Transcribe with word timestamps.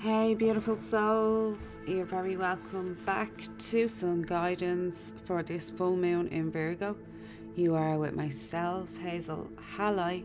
Hey, 0.00 0.34
beautiful 0.34 0.78
souls, 0.78 1.78
you're 1.86 2.06
very 2.06 2.34
welcome 2.34 2.96
back 3.04 3.30
to 3.58 3.86
some 3.86 4.22
guidance 4.22 5.12
for 5.26 5.42
this 5.42 5.70
full 5.70 5.94
moon 5.94 6.26
in 6.28 6.50
Virgo. 6.50 6.96
You 7.54 7.74
are 7.74 7.98
with 7.98 8.14
myself, 8.14 8.88
Hazel 8.96 9.50
Halley. 9.76 10.24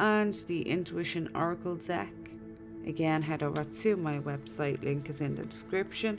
and 0.00 0.32
the 0.46 0.62
Intuition 0.62 1.28
Oracle 1.34 1.76
deck. 1.76 2.12
Again, 2.86 3.20
head 3.20 3.42
over 3.42 3.62
to 3.62 3.96
my 3.96 4.18
website, 4.18 4.82
link 4.82 5.10
is 5.10 5.20
in 5.20 5.34
the 5.34 5.44
description. 5.44 6.18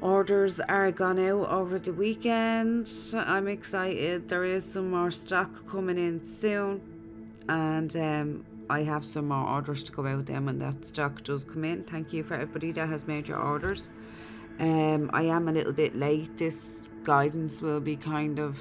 Orders 0.00 0.60
are 0.60 0.92
gone 0.92 1.18
out 1.18 1.48
over 1.48 1.80
the 1.80 1.92
weekend. 1.92 2.88
I'm 3.14 3.48
excited. 3.48 4.28
There 4.28 4.44
is 4.44 4.64
some 4.64 4.90
more 4.90 5.10
stock 5.10 5.66
coming 5.66 5.98
in 5.98 6.24
soon, 6.24 6.80
and 7.48 7.94
um, 7.96 8.44
I 8.70 8.84
have 8.84 9.04
some 9.04 9.28
more 9.28 9.48
orders 9.48 9.82
to 9.82 9.92
go 9.92 10.06
out 10.06 10.26
then 10.26 10.46
when 10.46 10.60
that 10.60 10.86
stock 10.86 11.24
does 11.24 11.42
come 11.42 11.64
in. 11.64 11.82
Thank 11.82 12.12
you 12.12 12.22
for 12.22 12.34
everybody 12.34 12.70
that 12.72 12.88
has 12.88 13.06
made 13.08 13.26
your 13.26 13.38
orders. 13.38 13.92
Um, 14.60 15.10
I 15.12 15.24
am 15.24 15.48
a 15.48 15.52
little 15.52 15.72
bit 15.72 15.96
late. 15.96 16.38
This 16.38 16.84
guidance 17.02 17.60
will 17.60 17.80
be 17.80 17.96
kind 17.96 18.38
of 18.38 18.60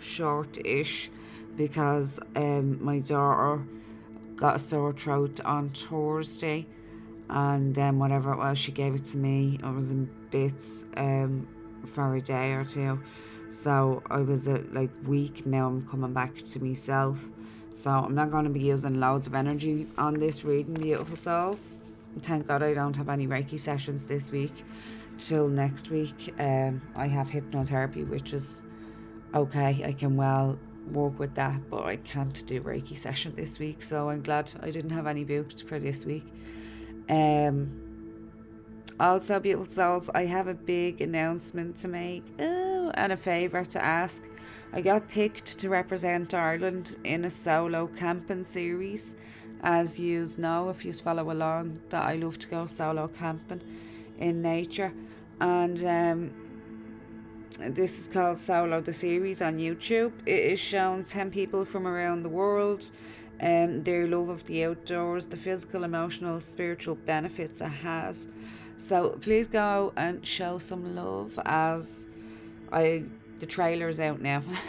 short-ish 0.00 1.10
because 1.56 2.20
um, 2.36 2.82
my 2.84 2.98
daughter 2.98 3.62
got 4.36 4.56
a 4.56 4.58
sore 4.58 4.92
throat 4.92 5.40
on 5.44 5.70
Thursday 5.70 6.66
and 7.30 7.74
then 7.74 7.98
whatever 7.98 8.32
it 8.32 8.38
was 8.38 8.58
she 8.58 8.72
gave 8.72 8.94
it 8.94 9.04
to 9.04 9.16
me 9.16 9.58
I 9.62 9.70
was 9.70 9.90
in 9.90 10.10
bits 10.30 10.84
um, 10.96 11.46
for 11.86 12.16
a 12.16 12.20
day 12.20 12.52
or 12.52 12.64
two. 12.64 13.00
So 13.50 14.02
I 14.10 14.18
was 14.18 14.48
uh, 14.48 14.62
like 14.72 14.90
weak. 15.06 15.46
Now 15.46 15.68
I'm 15.68 15.86
coming 15.86 16.12
back 16.12 16.36
to 16.36 16.62
myself. 16.62 17.30
So 17.72 17.90
I'm 17.90 18.14
not 18.14 18.30
going 18.30 18.44
to 18.44 18.50
be 18.50 18.60
using 18.60 18.98
loads 19.00 19.26
of 19.26 19.34
energy 19.34 19.86
on 19.96 20.14
this 20.14 20.44
reading 20.44 20.74
beautiful 20.74 21.16
souls. 21.16 21.82
Thank 22.20 22.46
god 22.46 22.62
I 22.62 22.74
don't 22.74 22.96
have 22.96 23.08
any 23.08 23.26
Reiki 23.26 23.58
sessions 23.58 24.06
this 24.06 24.30
week. 24.30 24.64
Till 25.18 25.48
next 25.48 25.90
week 25.90 26.34
um, 26.38 26.82
I 26.96 27.06
have 27.06 27.28
hypnotherapy 27.28 28.08
which 28.08 28.32
is 28.32 28.66
okay. 29.34 29.84
I 29.84 29.92
can 29.92 30.16
well 30.16 30.58
work 30.92 31.18
with 31.18 31.34
that, 31.34 31.68
but 31.70 31.84
I 31.84 31.96
can't 31.96 32.46
do 32.46 32.60
Reiki 32.60 32.96
session 32.96 33.34
this 33.36 33.58
week, 33.58 33.82
so 33.82 34.10
I'm 34.10 34.22
glad 34.22 34.52
I 34.62 34.70
didn't 34.70 34.90
have 34.90 35.06
any 35.06 35.24
booked 35.24 35.62
for 35.62 35.78
this 35.78 36.04
week. 36.04 36.26
Um, 37.08 37.80
also, 39.00 39.40
beautiful 39.40 39.72
souls, 39.72 40.08
I 40.14 40.26
have 40.26 40.46
a 40.46 40.54
big 40.54 41.00
announcement 41.00 41.78
to 41.78 41.88
make. 41.88 42.24
Oh, 42.38 42.92
and 42.94 43.12
a 43.12 43.16
favour 43.16 43.64
to 43.64 43.84
ask. 43.84 44.22
I 44.72 44.80
got 44.80 45.08
picked 45.08 45.58
to 45.58 45.68
represent 45.68 46.34
Ireland 46.34 46.96
in 47.04 47.24
a 47.24 47.30
solo 47.30 47.88
camping 47.88 48.44
series. 48.44 49.16
As 49.62 49.98
you 49.98 50.26
know, 50.38 50.68
if 50.68 50.84
you 50.84 50.92
follow 50.92 51.30
along, 51.30 51.80
that 51.88 52.04
I 52.04 52.16
love 52.16 52.38
to 52.40 52.48
go 52.48 52.66
solo 52.66 53.08
camping 53.08 53.62
in 54.18 54.42
nature. 54.42 54.92
And 55.40 55.84
um, 55.84 56.43
this 57.58 58.00
is 58.00 58.08
called 58.08 58.38
Solo 58.38 58.80
the 58.80 58.92
series 58.92 59.40
on 59.40 59.58
YouTube. 59.58 60.12
It 60.26 60.40
is 60.40 60.58
shown 60.58 61.04
10 61.04 61.30
people 61.30 61.64
from 61.64 61.86
around 61.86 62.24
the 62.24 62.28
world, 62.28 62.90
um, 63.40 63.82
their 63.82 64.08
love 64.08 64.28
of 64.28 64.44
the 64.44 64.64
outdoors, 64.64 65.26
the 65.26 65.36
physical, 65.36 65.84
emotional, 65.84 66.40
spiritual 66.40 66.96
benefits 66.96 67.60
it 67.60 67.68
has. 67.68 68.26
So 68.76 69.10
please 69.20 69.46
go 69.46 69.92
and 69.96 70.26
show 70.26 70.58
some 70.58 70.96
love 70.96 71.38
as 71.44 72.06
I 72.72 73.04
the 73.38 73.46
trailer's 73.46 74.00
out 74.00 74.20
now. 74.20 74.42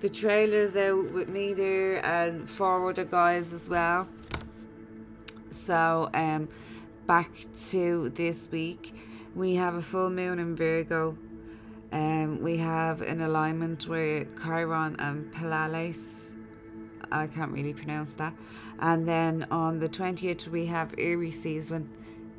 the 0.00 0.08
trailer's 0.10 0.76
out 0.76 1.10
with 1.12 1.28
me 1.28 1.54
there 1.54 2.04
and 2.04 2.48
four 2.48 2.90
other 2.90 3.04
guys 3.04 3.52
as 3.54 3.68
well. 3.68 4.08
So 5.48 6.10
um 6.12 6.48
back 7.06 7.30
to 7.70 8.10
this 8.10 8.50
week. 8.50 8.94
We 9.34 9.54
have 9.54 9.74
a 9.74 9.82
full 9.82 10.10
moon 10.10 10.38
in 10.38 10.54
Virgo 10.54 11.16
um, 11.92 12.40
we 12.40 12.56
have 12.56 13.02
an 13.02 13.20
alignment 13.20 13.86
with 13.86 14.26
Chiron 14.42 14.96
and 14.98 15.30
Pleiades. 15.32 16.30
I 17.10 17.26
can't 17.26 17.52
really 17.52 17.74
pronounce 17.74 18.14
that. 18.14 18.32
And 18.80 19.06
then 19.06 19.46
on 19.50 19.78
the 19.78 19.90
20th, 19.90 20.48
we 20.48 20.64
have 20.66 20.94
Aries 20.96 21.40
season, 21.40 21.90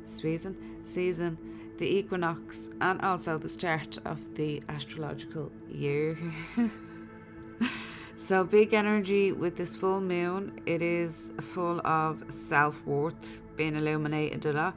season, 0.02 0.56
season, 0.82 1.38
the 1.78 1.86
equinox, 1.86 2.68
and 2.80 3.00
also 3.02 3.38
the 3.38 3.48
start 3.48 3.98
of 4.04 4.34
the 4.34 4.60
astrological 4.68 5.52
year. 5.68 6.18
so, 8.16 8.42
big 8.42 8.74
energy 8.74 9.30
with 9.30 9.56
this 9.56 9.76
full 9.76 10.00
moon. 10.00 10.60
It 10.66 10.82
is 10.82 11.32
full 11.40 11.80
of 11.86 12.24
self 12.28 12.84
worth 12.86 13.42
being 13.54 13.76
illuminated 13.76 14.46
a 14.46 14.52
lot, 14.52 14.76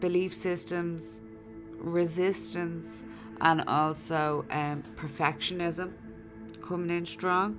belief 0.00 0.34
systems, 0.34 1.22
resistance 1.78 3.04
and 3.40 3.62
also 3.66 4.44
um, 4.50 4.82
perfectionism 4.96 5.92
coming 6.60 6.96
in 6.96 7.06
strong. 7.06 7.58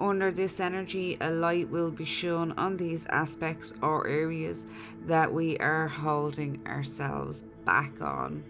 Under 0.00 0.30
this 0.30 0.60
energy, 0.60 1.16
a 1.20 1.30
light 1.30 1.68
will 1.70 1.90
be 1.90 2.04
shown 2.04 2.52
on 2.52 2.76
these 2.76 3.06
aspects 3.06 3.74
or 3.82 4.06
areas 4.06 4.64
that 5.06 5.32
we 5.32 5.58
are 5.58 5.88
holding 5.88 6.64
ourselves 6.66 7.42
back 7.64 8.00
on. 8.00 8.44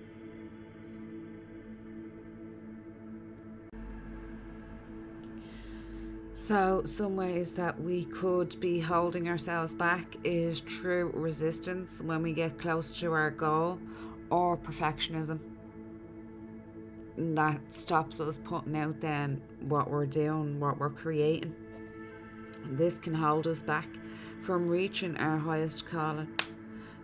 So, 6.34 6.82
some 6.84 7.16
ways 7.16 7.52
that 7.54 7.80
we 7.80 8.04
could 8.04 8.60
be 8.60 8.78
holding 8.78 9.28
ourselves 9.28 9.74
back 9.74 10.16
is 10.22 10.60
through 10.60 11.10
resistance 11.14 12.00
when 12.00 12.22
we 12.22 12.32
get 12.32 12.58
close 12.58 12.92
to 13.00 13.12
our 13.12 13.30
goal 13.30 13.80
or 14.30 14.56
perfectionism 14.56 15.40
that 17.18 17.60
stops 17.70 18.20
us 18.20 18.38
putting 18.38 18.76
out 18.76 19.00
then 19.00 19.42
what 19.60 19.90
we're 19.90 20.06
doing, 20.06 20.60
what 20.60 20.78
we're 20.78 20.88
creating. 20.88 21.54
This 22.64 22.98
can 22.98 23.14
hold 23.14 23.46
us 23.46 23.60
back 23.60 23.88
from 24.40 24.68
reaching 24.68 25.16
our 25.16 25.36
highest 25.36 25.84
calling. 25.86 26.28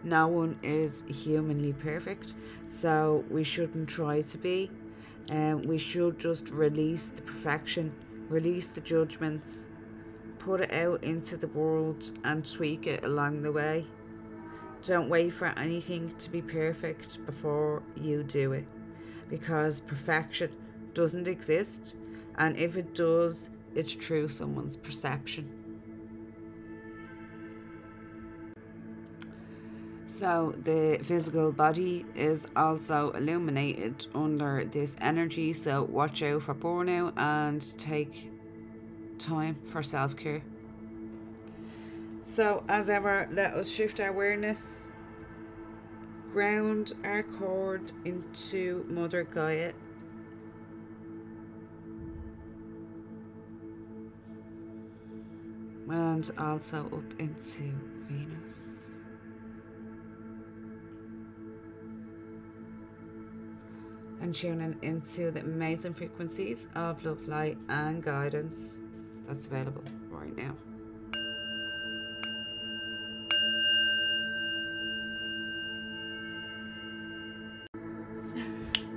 No 0.05 0.29
one 0.29 0.59
is 0.63 1.03
humanly 1.09 1.73
perfect, 1.73 2.35
so 2.69 3.25
we 3.29 3.43
shouldn't 3.43 3.89
try 3.89 4.21
to 4.21 4.39
be. 4.39 4.71
And 5.31 5.63
um, 5.63 5.63
we 5.63 5.79
should 5.79 6.19
just 6.19 6.51
release 6.51 7.09
the 7.09 7.23
perfection, 7.23 7.93
release 8.29 8.69
the 8.69 8.83
judgments, 8.83 9.67
put 10.39 10.61
it 10.61 10.73
out 10.73 11.03
into 11.03 11.39
the 11.39 11.49
world 11.49 12.13
and 12.25 12.47
tweak 12.47 12.87
it 12.87 13.05
along 13.05 13.43
the 13.43 13.51
way. 13.51 13.87
Don't 14.83 15.09
wait 15.09 15.33
for 15.33 15.47
anything 15.59 16.15
to 16.19 16.31
be 16.31 16.43
perfect 16.43 17.25
before 17.25 17.83
you 17.97 18.23
do 18.23 18.53
it 18.53 18.67
because 19.29 19.81
perfection 19.81 20.51
doesn't 20.95 21.29
exist, 21.29 21.97
and 22.37 22.59
if 22.59 22.77
it 22.77 22.95
does, 22.95 23.51
it's 23.75 23.93
through 23.93 24.29
someone's 24.29 24.77
perception. 24.77 25.51
So, 30.07 30.55
the 30.63 31.01
physical 31.03 31.51
body 31.51 32.07
is 32.15 32.47
also 32.55 33.11
illuminated 33.11 34.07
under 34.15 34.65
this 34.65 34.95
energy, 35.01 35.53
so 35.53 35.83
watch 35.83 36.23
out 36.23 36.43
for 36.43 36.55
burnout 36.55 37.15
and 37.17 37.61
take 37.79 38.31
time 39.19 39.57
for 39.65 39.83
self 39.83 40.17
care. 40.17 40.43
So, 42.23 42.63
as 42.69 42.89
ever, 42.89 43.29
let 43.33 43.55
us 43.55 43.69
shift 43.69 43.99
our 43.99 44.09
awareness 44.09 44.87
ground 46.35 46.95
our 47.05 47.23
cord 47.23 47.93
into 48.05 48.85
Mother 48.89 49.23
Gaia. 49.23 49.73
and 55.89 56.29
also 56.37 56.87
up 56.87 57.21
into 57.21 57.73
Venus. 58.09 58.91
And 64.21 64.35
tuning 64.35 64.77
into 64.83 65.31
the 65.31 65.39
amazing 65.39 65.95
frequencies 65.95 66.67
of 66.75 67.05
love, 67.05 67.29
light, 67.29 67.59
and 67.69 68.03
guidance 68.03 68.81
that's 69.25 69.47
available 69.47 69.85
right 70.11 70.35
now. 70.37 70.57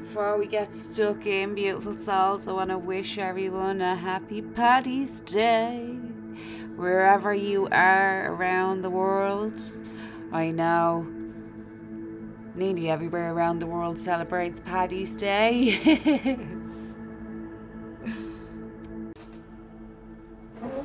Before 0.07 0.39
we 0.39 0.47
get 0.47 0.71
stuck 0.71 1.25
in, 1.25 1.53
beautiful 1.53 1.99
souls, 1.99 2.47
I 2.47 2.53
want 2.53 2.69
to 2.69 2.77
wish 2.77 3.17
everyone 3.17 3.81
a 3.81 3.93
happy 3.93 4.41
Paddy's 4.41 5.19
Day. 5.19 5.97
Wherever 6.77 7.33
you 7.33 7.67
are 7.73 8.31
around 8.31 8.83
the 8.83 8.89
world, 8.89 9.61
I 10.31 10.51
know 10.51 11.05
nearly 12.55 12.89
everywhere 12.89 13.33
around 13.33 13.59
the 13.59 13.65
world 13.65 13.99
celebrates 13.99 14.61
Paddy's 14.61 15.13
Day. 15.13 15.77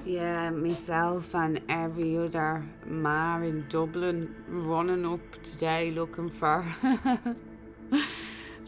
yeah, 0.04 0.50
myself 0.50 1.32
and 1.36 1.60
every 1.68 2.18
other 2.18 2.64
man 2.84 3.44
in 3.44 3.66
Dublin 3.68 4.34
running 4.48 5.06
up 5.06 5.20
today 5.44 5.92
looking 5.92 6.28
for 6.28 6.66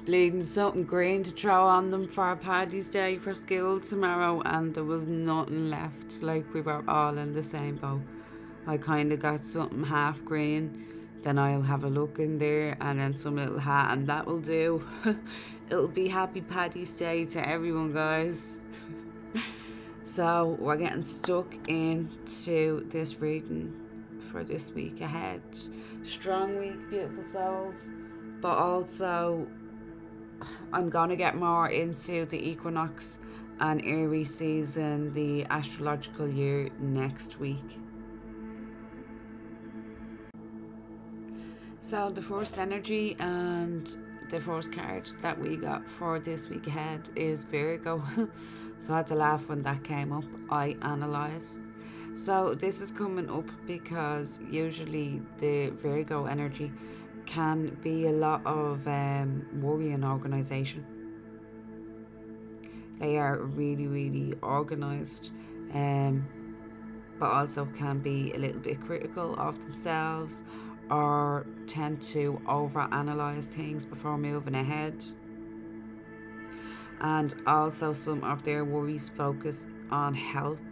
bleeding 0.05 0.43
something 0.43 0.85
green 0.85 1.23
to 1.23 1.31
throw 1.31 1.67
on 1.67 1.91
them 1.91 2.07
for 2.07 2.37
Paddy's 2.37 2.89
Day 2.89 3.17
for 3.17 3.35
school 3.35 3.81
tomorrow, 3.81 4.43
and 4.45 4.75
there 4.75 4.85
was 4.85 5.07
nothing 5.07 5.71
left. 5.71 6.23
Like 6.23 6.53
we 6.53 6.61
were 6.61 6.85
all 6.87 7.17
in 7.17 7.33
the 7.33 7.43
same 7.43 7.77
boat. 7.77 8.03
I 8.67 8.77
kind 8.77 9.13
of 9.13 9.21
got 9.21 9.41
something 9.41 9.85
half 9.85 10.23
green, 10.25 10.85
then 11.23 11.39
I'll 11.39 11.63
have 11.63 11.85
a 11.85 11.89
look 11.89 12.19
in 12.19 12.39
there, 12.39 12.77
and 12.81 13.01
then 13.01 13.15
some 13.15 13.37
little 13.37 13.59
hat, 13.59 13.93
and 13.93 14.07
that 14.09 14.27
will 14.27 14.39
do. 14.39 14.87
It'll 15.71 15.89
be 15.89 16.09
Happy 16.09 16.43
Paddy's 16.43 16.95
Day 16.95 17.25
to 17.27 17.49
everyone, 17.49 17.95
guys. 17.95 18.61
so 20.05 20.57
we're 20.61 20.77
getting 20.77 21.03
stuck 21.03 21.55
into 21.69 22.87
this 22.91 23.21
reading 23.21 23.73
for 24.31 24.45
this 24.45 24.73
week 24.73 25.01
ahead. 25.01 25.41
Strong 26.03 26.59
week, 26.59 26.91
beautiful 26.91 27.25
souls, 27.33 27.89
but 28.43 28.59
also 28.59 29.47
I'm 30.73 30.91
going 30.91 31.11
to 31.11 31.17
get 31.17 31.37
more 31.37 31.69
into 31.69 32.27
the 32.27 32.49
equinox 32.49 33.19
and 33.61 33.85
Aries 33.85 34.35
season, 34.35 35.13
the 35.13 35.45
astrological 35.47 36.29
year 36.29 36.71
next 36.79 37.39
week. 37.39 37.79
So, 41.81 42.11
the 42.11 42.23
first 42.23 42.59
energy 42.59 43.15
and 43.21 43.95
the 44.31 44.41
first 44.41 44.73
card 44.73 45.11
that 45.21 45.39
we 45.39 45.57
got 45.57 45.89
for 45.89 46.19
this 46.19 46.49
week 46.49 46.67
ahead 46.67 47.11
is 47.15 47.45
Virgo. 47.45 48.03
so, 48.81 48.95
I 48.95 48.97
had 48.97 49.07
to 49.09 49.15
laugh 49.15 49.49
when 49.49 49.63
that 49.65 49.85
came 49.85 50.11
up. 50.11 50.25
I 50.51 50.77
analyze. 50.83 51.61
So, 52.15 52.55
this 52.55 52.81
is 52.81 52.91
coming 52.91 53.29
up 53.29 53.49
because 53.67 54.41
usually 54.51 55.21
the 55.39 55.71
Virgo 55.71 56.25
energy 56.25 56.73
can 57.27 57.77
be 57.83 58.07
a 58.07 58.13
lot 58.13 58.45
of 58.47 58.87
um, 58.87 59.47
worry 59.61 59.93
and 59.93 60.05
organisation. 60.05 60.85
They 62.99 63.19
are 63.19 63.39
really, 63.39 63.87
really 63.87 64.35
organised, 64.43 65.33
um, 65.73 66.27
but 67.19 67.31
also 67.31 67.67
can 67.77 67.99
be 67.99 68.33
a 68.35 68.39
little 68.39 68.61
bit 68.61 68.81
critical 68.81 69.35
of 69.37 69.61
themselves 69.63 70.43
or 70.91 71.47
tend 71.67 72.03
to 72.03 72.41
over-analyze 72.47 73.49
things 73.49 73.85
before 73.85 74.19
moving 74.19 74.55
ahead. 74.55 75.05
And 77.01 77.35
also, 77.47 77.93
some 77.93 78.23
of 78.23 78.43
their 78.43 78.65
worries 78.65 79.09
focus 79.09 79.67
on 79.91 80.15
health. 80.15 80.63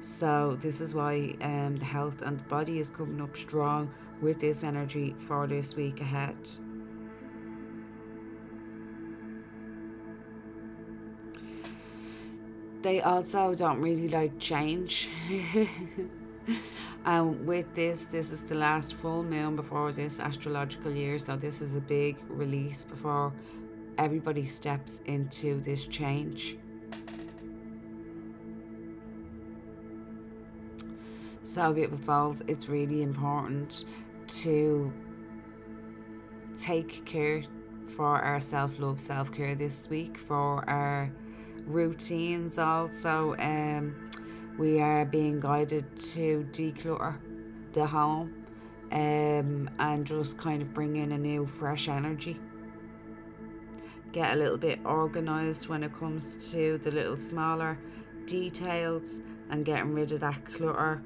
So, 0.00 0.56
this 0.60 0.80
is 0.80 0.94
why 0.94 1.34
um, 1.40 1.76
the 1.76 1.84
health 1.84 2.22
and 2.22 2.38
the 2.38 2.44
body 2.44 2.78
is 2.78 2.90
coming 2.90 3.20
up 3.20 3.36
strong 3.36 3.90
with 4.24 4.40
this 4.40 4.64
energy 4.64 5.14
for 5.18 5.46
this 5.46 5.76
week 5.76 6.00
ahead. 6.00 6.34
They 12.80 13.00
also 13.02 13.54
don't 13.54 13.80
really 13.80 14.08
like 14.08 14.38
change. 14.38 15.10
and 17.04 17.46
with 17.46 17.72
this, 17.74 18.04
this 18.04 18.32
is 18.32 18.42
the 18.42 18.54
last 18.54 18.94
full 18.94 19.22
moon 19.22 19.56
before 19.56 19.92
this 19.92 20.20
astrological 20.20 20.92
year, 20.92 21.18
so 21.18 21.36
this 21.36 21.60
is 21.60 21.76
a 21.76 21.80
big 21.80 22.16
release 22.28 22.84
before 22.84 23.32
everybody 23.98 24.44
steps 24.44 25.00
into 25.04 25.60
this 25.60 25.86
change. 25.86 26.56
So, 31.42 31.72
beautiful 31.72 32.02
souls, 32.02 32.42
it's 32.48 32.68
really 32.68 33.02
important 33.02 33.84
to 34.28 34.92
take 36.56 37.04
care 37.04 37.44
for 37.96 38.20
our 38.20 38.40
self 38.40 38.78
love, 38.78 39.00
self 39.00 39.32
care 39.32 39.54
this 39.54 39.88
week, 39.88 40.18
for 40.18 40.68
our 40.68 41.10
routines 41.66 42.58
also. 42.58 43.34
Um, 43.38 44.10
we 44.58 44.80
are 44.80 45.04
being 45.04 45.40
guided 45.40 45.96
to 45.96 46.46
declutter 46.52 47.18
the 47.72 47.86
home 47.86 48.32
um, 48.92 49.68
and 49.78 50.06
just 50.06 50.38
kind 50.38 50.62
of 50.62 50.72
bring 50.72 50.96
in 50.96 51.12
a 51.12 51.18
new, 51.18 51.44
fresh 51.44 51.88
energy. 51.88 52.38
Get 54.12 54.34
a 54.34 54.36
little 54.36 54.58
bit 54.58 54.78
organized 54.84 55.68
when 55.68 55.82
it 55.82 55.92
comes 55.92 56.52
to 56.52 56.78
the 56.78 56.92
little 56.92 57.16
smaller 57.16 57.78
details 58.26 59.20
and 59.50 59.64
getting 59.64 59.92
rid 59.92 60.12
of 60.12 60.20
that 60.20 60.44
clutter 60.44 61.02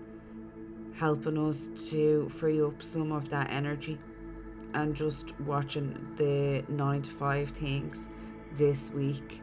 helping 0.99 1.39
us 1.39 1.69
to 1.91 2.29
free 2.29 2.61
up 2.61 2.83
some 2.83 3.13
of 3.13 3.29
that 3.29 3.51
energy 3.51 3.99
and 4.75 4.95
just 4.95 5.39
watching 5.41 5.97
the 6.17 6.65
9 6.69 7.03
to 7.03 7.11
5 7.11 7.51
things 7.51 8.09
this 8.57 8.91
week. 8.91 9.41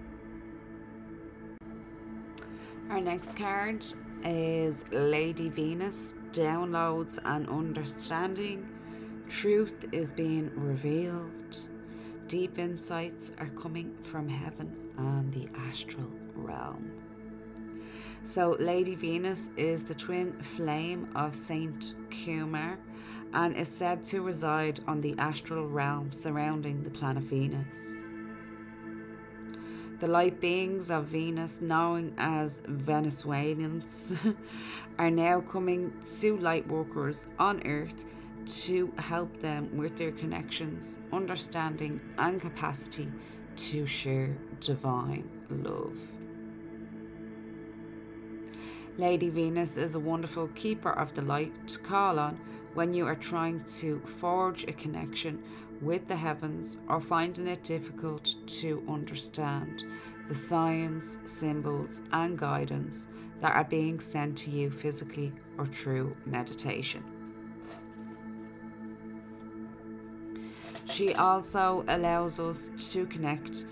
Our 2.89 3.01
next 3.01 3.35
card 3.35 3.85
is 4.23 4.85
Lady 4.91 5.49
Venus 5.49 6.15
downloads 6.31 7.19
and 7.23 7.47
understanding. 7.49 8.67
Truth 9.29 9.85
is 9.91 10.11
being 10.11 10.51
revealed. 10.55 11.69
Deep 12.27 12.59
insights 12.59 13.31
are 13.39 13.49
coming 13.49 13.95
from 14.03 14.27
heaven 14.27 14.75
and 14.97 15.33
the 15.33 15.47
astral 15.67 16.11
realm. 16.35 16.91
So, 18.25 18.57
Lady 18.59 18.95
Venus 18.95 19.51
is 19.55 19.83
the 19.83 19.93
twin 19.93 20.33
flame 20.41 21.07
of 21.15 21.33
Sanat 21.33 21.93
Kumara 22.09 22.75
and 23.33 23.55
is 23.55 23.67
said 23.67 24.03
to 24.05 24.23
reside 24.23 24.79
on 24.87 24.99
the 24.99 25.13
astral 25.19 25.67
realm 25.67 26.11
surrounding 26.11 26.81
the 26.81 26.89
planet 26.89 27.21
Venus. 27.21 27.93
The 29.99 30.07
light 30.07 30.41
beings 30.41 30.89
of 30.89 31.05
Venus, 31.05 31.61
known 31.61 32.15
as 32.17 32.61
Venezuelans, 32.65 34.11
are 34.97 35.11
now 35.11 35.41
coming 35.41 35.93
to 36.17 36.37
light 36.37 36.67
workers 36.67 37.27
on 37.37 37.61
Earth 37.67 38.05
to 38.63 38.91
help 38.97 39.39
them 39.39 39.77
with 39.77 39.97
their 39.97 40.11
connections, 40.11 40.99
understanding, 41.13 42.01
and 42.17 42.41
capacity 42.41 43.11
to 43.55 43.85
share 43.85 44.35
divine 44.59 45.29
love. 45.47 46.14
Lady 48.97 49.29
Venus 49.29 49.75
is 49.75 49.95
a 49.95 49.99
wonderful 49.99 50.47
keeper 50.55 50.91
of 50.91 51.13
the 51.13 51.21
light 51.21 51.67
to 51.67 51.77
call 51.79 52.17
on 52.17 52.39
when 52.75 52.93
you 52.93 53.05
are 53.05 53.15
trying 53.15 53.61
to 53.65 53.99
forge 53.99 54.63
a 54.63 54.71
connection 54.71 55.43
with 55.81 56.07
the 56.07 56.15
heavens 56.15 56.77
or 56.87 57.01
finding 57.01 57.45
it 57.47 57.61
difficult 57.61 58.35
to 58.47 58.81
understand 58.87 59.83
the 60.29 60.35
signs, 60.35 61.19
symbols, 61.25 62.01
and 62.13 62.37
guidance 62.37 63.09
that 63.41 63.53
are 63.53 63.65
being 63.65 63.99
sent 63.99 64.37
to 64.37 64.49
you 64.49 64.71
physically 64.71 65.33
or 65.57 65.65
through 65.65 66.15
meditation. 66.25 67.03
She 70.85 71.13
also 71.15 71.83
allows 71.89 72.39
us 72.39 72.69
to 72.93 73.05
connect 73.07 73.65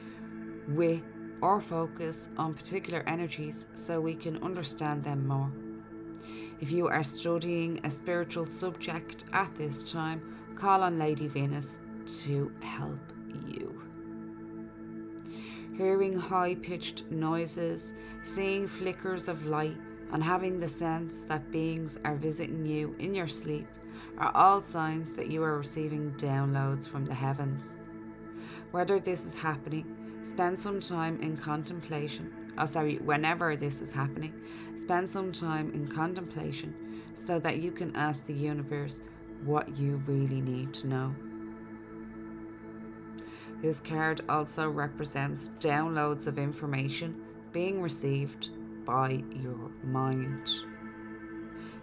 with 0.67 1.01
or 1.43 1.59
focus 1.59 2.29
on 2.37 2.53
particular 2.53 3.03
energies 3.05 3.67
so 3.73 3.99
we 3.99 4.15
can 4.15 4.41
understand 4.41 5.03
them 5.03 5.27
more. 5.27 5.51
If 6.61 6.71
you 6.71 6.87
are 6.87 7.03
studying 7.03 7.81
a 7.83 7.91
spiritual 7.91 8.45
subject 8.45 9.25
at 9.33 9.53
this 9.53 9.83
time, 9.83 10.21
call 10.55 10.81
on 10.81 10.97
Lady 10.97 11.27
Venus 11.27 11.81
to 12.23 12.49
help 12.61 13.11
you. 13.45 13.81
Hearing 15.75 16.17
high 16.17 16.55
pitched 16.55 17.11
noises, 17.11 17.93
seeing 18.23 18.65
flickers 18.65 19.27
of 19.27 19.45
light, 19.45 19.75
and 20.13 20.23
having 20.23 20.61
the 20.61 20.69
sense 20.69 21.23
that 21.25 21.51
beings 21.51 21.97
are 22.05 22.15
visiting 22.15 22.65
you 22.65 22.95
in 22.99 23.13
your 23.13 23.27
sleep 23.27 23.67
are 24.17 24.33
all 24.33 24.61
signs 24.61 25.13
that 25.15 25.27
you 25.27 25.43
are 25.43 25.57
receiving 25.57 26.13
downloads 26.13 26.87
from 26.87 27.03
the 27.03 27.13
heavens. 27.13 27.75
Whether 28.71 28.99
this 28.99 29.25
is 29.25 29.35
happening, 29.35 30.02
spend 30.23 30.59
some 30.59 30.79
time 30.79 31.19
in 31.21 31.37
contemplation. 31.37 32.33
Oh, 32.57 32.65
sorry, 32.65 32.95
whenever 32.97 33.55
this 33.55 33.81
is 33.81 33.91
happening, 33.91 34.33
spend 34.75 35.09
some 35.09 35.31
time 35.31 35.71
in 35.73 35.87
contemplation 35.87 36.73
so 37.13 37.39
that 37.39 37.59
you 37.59 37.71
can 37.71 37.95
ask 37.95 38.25
the 38.25 38.33
universe 38.33 39.01
what 39.43 39.77
you 39.77 40.01
really 40.05 40.41
need 40.41 40.73
to 40.75 40.87
know. 40.87 41.15
This 43.61 43.79
card 43.79 44.21
also 44.27 44.69
represents 44.69 45.49
downloads 45.59 46.27
of 46.27 46.37
information 46.37 47.15
being 47.51 47.81
received 47.81 48.49
by 48.85 49.23
your 49.31 49.71
mind. 49.83 50.49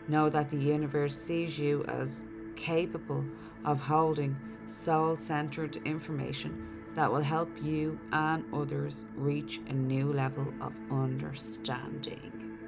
Know 0.09 0.29
that 0.29 0.51
the 0.51 0.59
universe 0.59 1.17
sees 1.17 1.59
you 1.59 1.85
as 1.85 2.25
capable 2.57 3.25
of 3.65 3.81
holding 3.81 4.37
soul 4.67 5.17
centered 5.17 5.77
information 5.85 6.80
that 6.95 7.11
will 7.11 7.23
help 7.23 7.51
you 7.63 7.99
and 8.13 8.45
others 8.53 9.07
reach 9.17 9.61
a 9.69 9.73
new 9.73 10.13
level 10.13 10.53
of 10.61 10.75
understanding. 10.91 12.59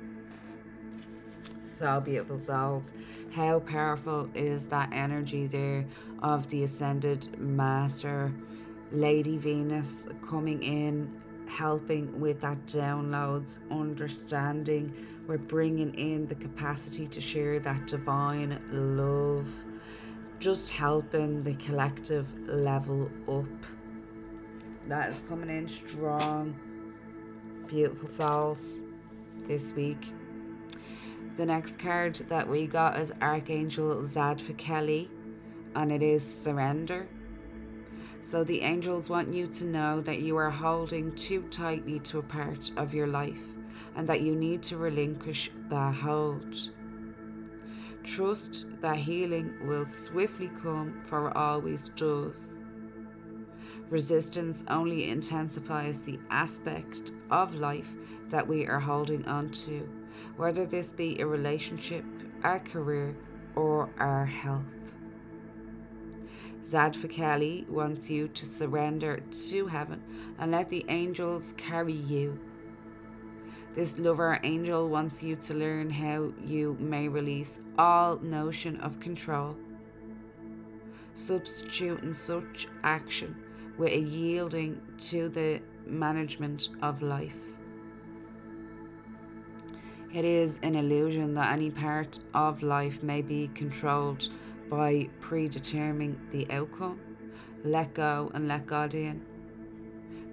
So 1.60 2.00
beautiful 2.00 2.38
souls. 2.38 2.92
How 3.32 3.60
powerful 3.60 4.28
is 4.34 4.66
that 4.66 4.90
energy 4.92 5.46
there 5.46 5.86
of 6.22 6.48
the 6.50 6.64
ascended 6.64 7.38
master, 7.38 8.32
Lady 8.90 9.38
Venus 9.38 10.06
coming 10.22 10.62
in, 10.62 11.20
helping 11.48 12.20
with 12.20 12.40
that 12.40 12.66
downloads, 12.66 13.58
understanding. 13.70 14.92
We're 15.26 15.38
bringing 15.38 15.94
in 15.94 16.26
the 16.26 16.34
capacity 16.34 17.06
to 17.08 17.20
share 17.20 17.60
that 17.60 17.86
divine 17.86 18.60
love, 18.70 19.48
just 20.38 20.70
helping 20.70 21.42
the 21.42 21.54
collective 21.54 22.26
level 22.48 23.10
up. 23.28 23.46
That 24.88 25.10
is 25.10 25.22
coming 25.28 25.50
in 25.50 25.68
strong. 25.68 26.54
Beautiful 27.68 28.10
souls 28.10 28.82
this 29.46 29.72
week. 29.74 30.12
The 31.36 31.46
next 31.46 31.78
card 31.78 32.16
that 32.28 32.48
we 32.48 32.66
got 32.66 32.98
is 32.98 33.12
Archangel 33.22 33.96
Zadfakeli, 34.02 35.08
and 35.74 35.90
it 35.92 36.02
is 36.02 36.22
Surrender. 36.22 37.06
So 38.22 38.44
the 38.44 38.60
angels 38.60 39.08
want 39.08 39.32
you 39.32 39.46
to 39.46 39.64
know 39.64 40.00
that 40.02 40.20
you 40.20 40.36
are 40.36 40.50
holding 40.50 41.14
too 41.14 41.42
tightly 41.50 41.98
to 42.00 42.18
a 42.18 42.22
part 42.22 42.70
of 42.76 42.92
your 42.92 43.06
life 43.06 43.42
and 43.96 44.08
that 44.08 44.20
you 44.20 44.34
need 44.34 44.62
to 44.64 44.76
relinquish 44.76 45.50
that 45.68 45.94
hold. 45.94 46.70
Trust 48.04 48.66
that 48.80 48.96
healing 48.96 49.54
will 49.66 49.86
swiftly 49.86 50.50
come, 50.62 51.00
for 51.04 51.36
always 51.36 51.88
does. 51.90 52.61
Resistance 53.92 54.64
only 54.68 55.10
intensifies 55.10 56.00
the 56.00 56.18
aspect 56.30 57.12
of 57.30 57.56
life 57.56 57.90
that 58.30 58.48
we 58.48 58.66
are 58.66 58.80
holding 58.80 59.22
on 59.26 59.50
to 59.50 59.86
whether 60.38 60.64
this 60.64 60.94
be 60.94 61.20
a 61.20 61.26
relationship, 61.26 62.02
our 62.42 62.58
career, 62.58 63.14
or 63.54 63.90
our 63.98 64.24
health. 64.24 64.94
Zadfakali 66.64 67.68
wants 67.68 68.08
you 68.08 68.28
to 68.28 68.46
surrender 68.46 69.20
to 69.50 69.66
heaven 69.66 70.02
and 70.38 70.52
let 70.52 70.70
the 70.70 70.86
angels 70.88 71.52
carry 71.58 71.92
you. 71.92 72.40
This 73.74 73.98
lover 73.98 74.40
angel 74.42 74.88
wants 74.88 75.22
you 75.22 75.36
to 75.36 75.52
learn 75.52 75.90
how 75.90 76.32
you 76.42 76.78
may 76.80 77.08
release 77.08 77.60
all 77.76 78.16
notion 78.20 78.80
of 78.80 79.00
control, 79.00 79.54
substituting 81.12 82.14
such 82.14 82.68
action 82.84 83.36
with 83.78 83.92
a 83.92 83.98
yielding 83.98 84.80
to 84.98 85.28
the 85.28 85.60
management 85.86 86.68
of 86.82 87.02
life. 87.02 87.36
It 90.14 90.26
is 90.26 90.60
an 90.62 90.74
illusion 90.74 91.32
that 91.34 91.52
any 91.52 91.70
part 91.70 92.18
of 92.34 92.62
life 92.62 93.02
may 93.02 93.22
be 93.22 93.48
controlled 93.54 94.28
by 94.68 95.08
predetermining 95.20 96.20
the 96.30 96.46
outcome. 96.50 97.00
Let 97.64 97.94
go 97.94 98.30
and 98.34 98.46
let 98.46 98.66
God 98.66 98.94
in. 98.94 99.24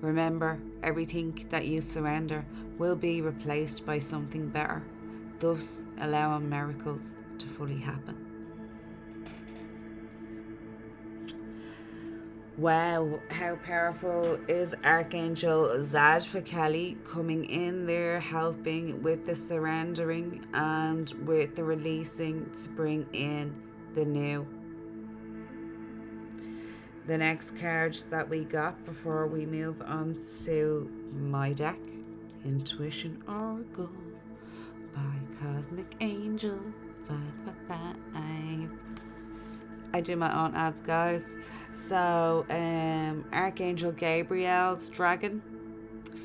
Remember, 0.02 0.60
everything 0.84 1.46
that 1.50 1.66
you 1.66 1.80
surrender 1.80 2.46
will 2.78 2.96
be 2.96 3.22
replaced 3.22 3.86
by 3.86 4.00
something 4.00 4.50
better, 4.50 4.84
thus 5.40 5.84
allowing 6.00 6.50
miracles 6.50 7.16
to 7.38 7.48
fully 7.48 7.80
happen. 7.80 8.19
Wow, 12.60 13.22
how 13.30 13.56
powerful 13.56 14.38
is 14.50 14.76
Archangel 14.84 15.70
Zadfakali 15.78 17.02
coming 17.06 17.46
in 17.46 17.86
there, 17.86 18.20
helping 18.20 19.02
with 19.02 19.26
the 19.26 19.34
surrendering 19.34 20.46
and 20.54 21.10
with 21.26 21.56
the 21.56 21.64
releasing 21.64 22.52
to 22.62 22.70
bring 22.72 23.08
in 23.14 23.56
the 23.94 24.04
new. 24.04 24.46
The 27.08 27.18
next 27.18 27.58
card 27.58 27.98
that 28.10 28.28
we 28.28 28.44
got 28.44 28.84
before 28.84 29.26
we 29.26 29.46
move 29.46 29.82
on 29.82 30.18
to 30.44 30.92
my 31.14 31.54
deck 31.54 31.80
Intuition 32.44 33.24
Oracle 33.26 33.90
by 34.94 35.16
Cosmic 35.42 35.96
Angel 36.02 36.60
555. 37.08 38.70
I 39.92 40.02
do 40.02 40.16
my 40.16 40.46
own 40.46 40.56
ads, 40.56 40.82
guys. 40.82 41.38
So, 41.74 42.46
um, 42.50 43.26
Archangel 43.32 43.92
Gabriel's 43.92 44.90
dragon, 44.90 45.42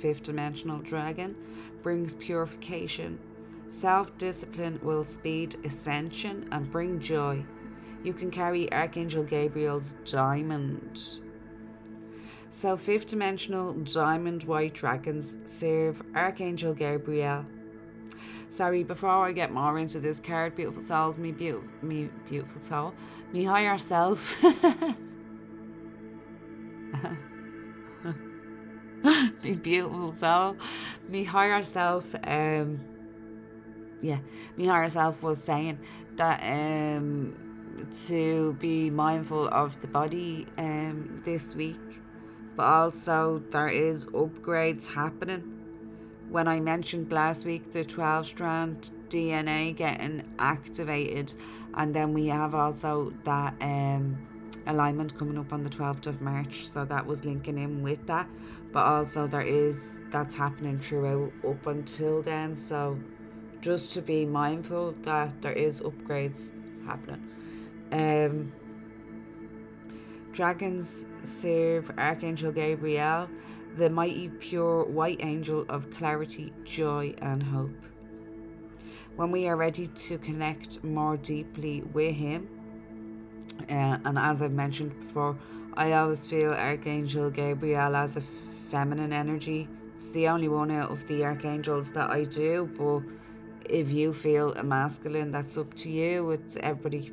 fifth 0.00 0.22
dimensional 0.22 0.78
dragon, 0.78 1.36
brings 1.82 2.14
purification. 2.14 3.18
Self 3.68 4.16
discipline 4.18 4.78
will 4.82 5.04
speed 5.04 5.56
ascension 5.64 6.48
and 6.52 6.70
bring 6.70 7.00
joy. 7.00 7.44
You 8.02 8.12
can 8.12 8.30
carry 8.30 8.70
Archangel 8.72 9.24
Gabriel's 9.24 9.94
diamond. 10.04 11.20
So, 12.50 12.76
fifth 12.76 13.06
dimensional 13.06 13.72
diamond 13.72 14.44
white 14.44 14.74
dragons 14.74 15.36
serve 15.46 16.02
Archangel 16.14 16.74
Gabriel. 16.74 17.44
Sorry, 18.48 18.84
before 18.84 19.26
I 19.26 19.32
get 19.32 19.50
more 19.50 19.78
into 19.80 19.98
this 19.98 20.20
card, 20.20 20.54
beautiful 20.54 20.82
souls, 20.82 21.18
me, 21.18 21.32
beautiful, 21.32 21.68
me 21.82 22.08
beautiful 22.28 22.60
soul, 22.60 22.94
me 23.32 23.42
higher 23.42 23.78
self. 23.78 24.40
me 29.42 29.54
beautiful 29.54 30.14
soul. 30.14 30.56
Me 31.08 31.24
higher 31.24 31.62
self, 31.62 32.14
um, 32.24 32.80
yeah, 34.00 34.18
me 34.56 34.66
higher 34.66 34.88
self 34.88 35.22
was 35.22 35.42
saying 35.42 35.78
that 36.16 36.40
um, 36.42 37.34
to 38.06 38.54
be 38.54 38.90
mindful 38.90 39.48
of 39.48 39.80
the 39.80 39.86
body 39.86 40.46
um, 40.58 41.20
this 41.24 41.54
week, 41.54 41.80
but 42.56 42.66
also 42.66 43.42
there 43.50 43.68
is 43.68 44.06
upgrades 44.06 44.86
happening. 44.86 45.50
When 46.30 46.48
I 46.48 46.60
mentioned 46.60 47.12
last 47.12 47.44
week 47.44 47.70
the 47.70 47.84
12 47.84 48.26
strand 48.26 48.90
DNA 49.08 49.76
getting 49.76 50.34
activated, 50.38 51.34
and 51.74 51.94
then 51.94 52.14
we 52.14 52.28
have 52.28 52.54
also 52.54 53.12
that 53.24 53.54
um, 53.60 54.18
alignment 54.66 55.16
coming 55.18 55.38
up 55.38 55.52
on 55.52 55.62
the 55.62 55.70
12th 55.70 56.06
of 56.06 56.20
March, 56.20 56.68
so 56.68 56.84
that 56.84 57.06
was 57.06 57.24
linking 57.24 57.58
in 57.58 57.82
with 57.82 58.06
that. 58.06 58.28
But 58.72 58.84
also, 58.84 59.26
there 59.26 59.42
is 59.42 60.00
that's 60.10 60.34
happening 60.34 60.78
throughout 60.78 61.32
up 61.46 61.66
until 61.66 62.22
then, 62.22 62.56
so 62.56 62.98
just 63.60 63.92
to 63.92 64.02
be 64.02 64.24
mindful 64.24 64.92
that 65.02 65.40
there 65.40 65.52
is 65.52 65.80
upgrades 65.80 66.52
happening. 66.86 67.30
Um, 67.92 68.52
dragons 70.32 71.06
serve 71.22 71.90
Archangel 71.96 72.52
Gabriel, 72.52 73.28
the 73.76 73.88
mighty 73.88 74.28
pure 74.28 74.84
white 74.84 75.24
angel 75.24 75.64
of 75.68 75.90
clarity, 75.90 76.52
joy, 76.64 77.14
and 77.18 77.42
hope. 77.42 77.70
When 79.16 79.30
we 79.30 79.46
are 79.46 79.56
ready 79.56 79.86
to 79.86 80.18
connect 80.18 80.82
more 80.82 81.16
deeply 81.16 81.82
with 81.92 82.14
him, 82.14 82.48
uh, 83.68 83.98
and 84.04 84.18
as 84.18 84.42
I've 84.42 84.52
mentioned 84.52 84.98
before, 85.00 85.36
I 85.74 85.92
always 85.92 86.26
feel 86.26 86.52
Archangel 86.52 87.30
Gabriel 87.30 87.96
as 87.96 88.16
a 88.16 88.22
feminine 88.70 89.12
energy. 89.12 89.68
It's 89.94 90.10
the 90.10 90.28
only 90.28 90.48
one 90.48 90.70
out 90.70 90.90
of 90.90 91.06
the 91.06 91.24
archangels 91.24 91.90
that 91.92 92.10
I 92.10 92.24
do, 92.24 92.68
but 92.76 93.02
if 93.72 93.90
you 93.90 94.12
feel 94.12 94.52
a 94.54 94.62
masculine, 94.62 95.30
that's 95.30 95.56
up 95.56 95.72
to 95.74 95.90
you. 95.90 96.30
It's 96.30 96.56
everybody 96.56 97.12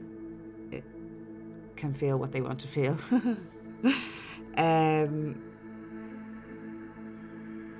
can 1.81 1.93
feel 1.93 2.17
what 2.17 2.31
they 2.31 2.41
want 2.41 2.59
to 2.59 2.67
feel. 2.67 2.95
um, 4.57 5.41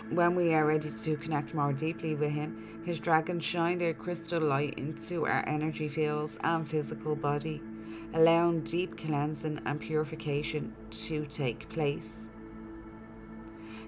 when 0.10 0.36
we 0.36 0.54
are 0.56 0.66
ready 0.66 0.90
to 0.90 1.16
connect 1.18 1.54
more 1.54 1.72
deeply 1.72 2.16
with 2.16 2.32
Him, 2.32 2.82
His 2.84 3.00
dragons 3.00 3.44
shine 3.44 3.78
their 3.78 3.94
crystal 3.94 4.42
light 4.42 4.74
into 4.78 5.28
our 5.28 5.44
energy 5.48 5.88
fields 5.88 6.40
and 6.44 6.68
physical 6.68 7.16
body, 7.16 7.62
allowing 8.14 8.62
deep 8.62 8.98
cleansing 8.98 9.62
and 9.66 9.80
purification 9.80 10.74
to 10.90 11.26
take 11.26 11.70
place. 11.70 12.28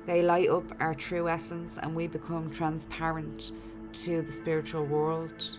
They 0.05 0.21
light 0.21 0.49
up 0.49 0.63
our 0.79 0.93
true 0.93 1.29
essence 1.29 1.77
and 1.77 1.95
we 1.95 2.07
become 2.07 2.49
transparent 2.51 3.51
to 3.93 4.21
the 4.21 4.31
spiritual 4.31 4.85
world. 4.85 5.57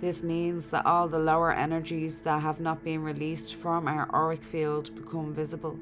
This 0.00 0.22
means 0.22 0.70
that 0.70 0.86
all 0.86 1.08
the 1.08 1.18
lower 1.18 1.52
energies 1.52 2.20
that 2.20 2.42
have 2.42 2.60
not 2.60 2.82
been 2.82 3.02
released 3.02 3.54
from 3.54 3.86
our 3.86 4.08
auric 4.12 4.42
field 4.42 4.94
become 4.94 5.32
visible. 5.32 5.78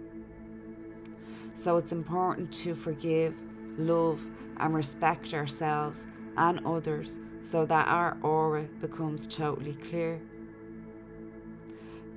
So 1.54 1.76
it's 1.76 1.92
important 1.92 2.52
to 2.64 2.74
forgive, 2.74 3.34
love, 3.78 4.30
and 4.58 4.74
respect 4.74 5.34
ourselves 5.34 6.06
and 6.36 6.64
others 6.66 7.20
so 7.40 7.64
that 7.66 7.88
our 7.88 8.16
aura 8.22 8.68
becomes 8.80 9.26
totally 9.26 9.74
clear. 9.74 10.20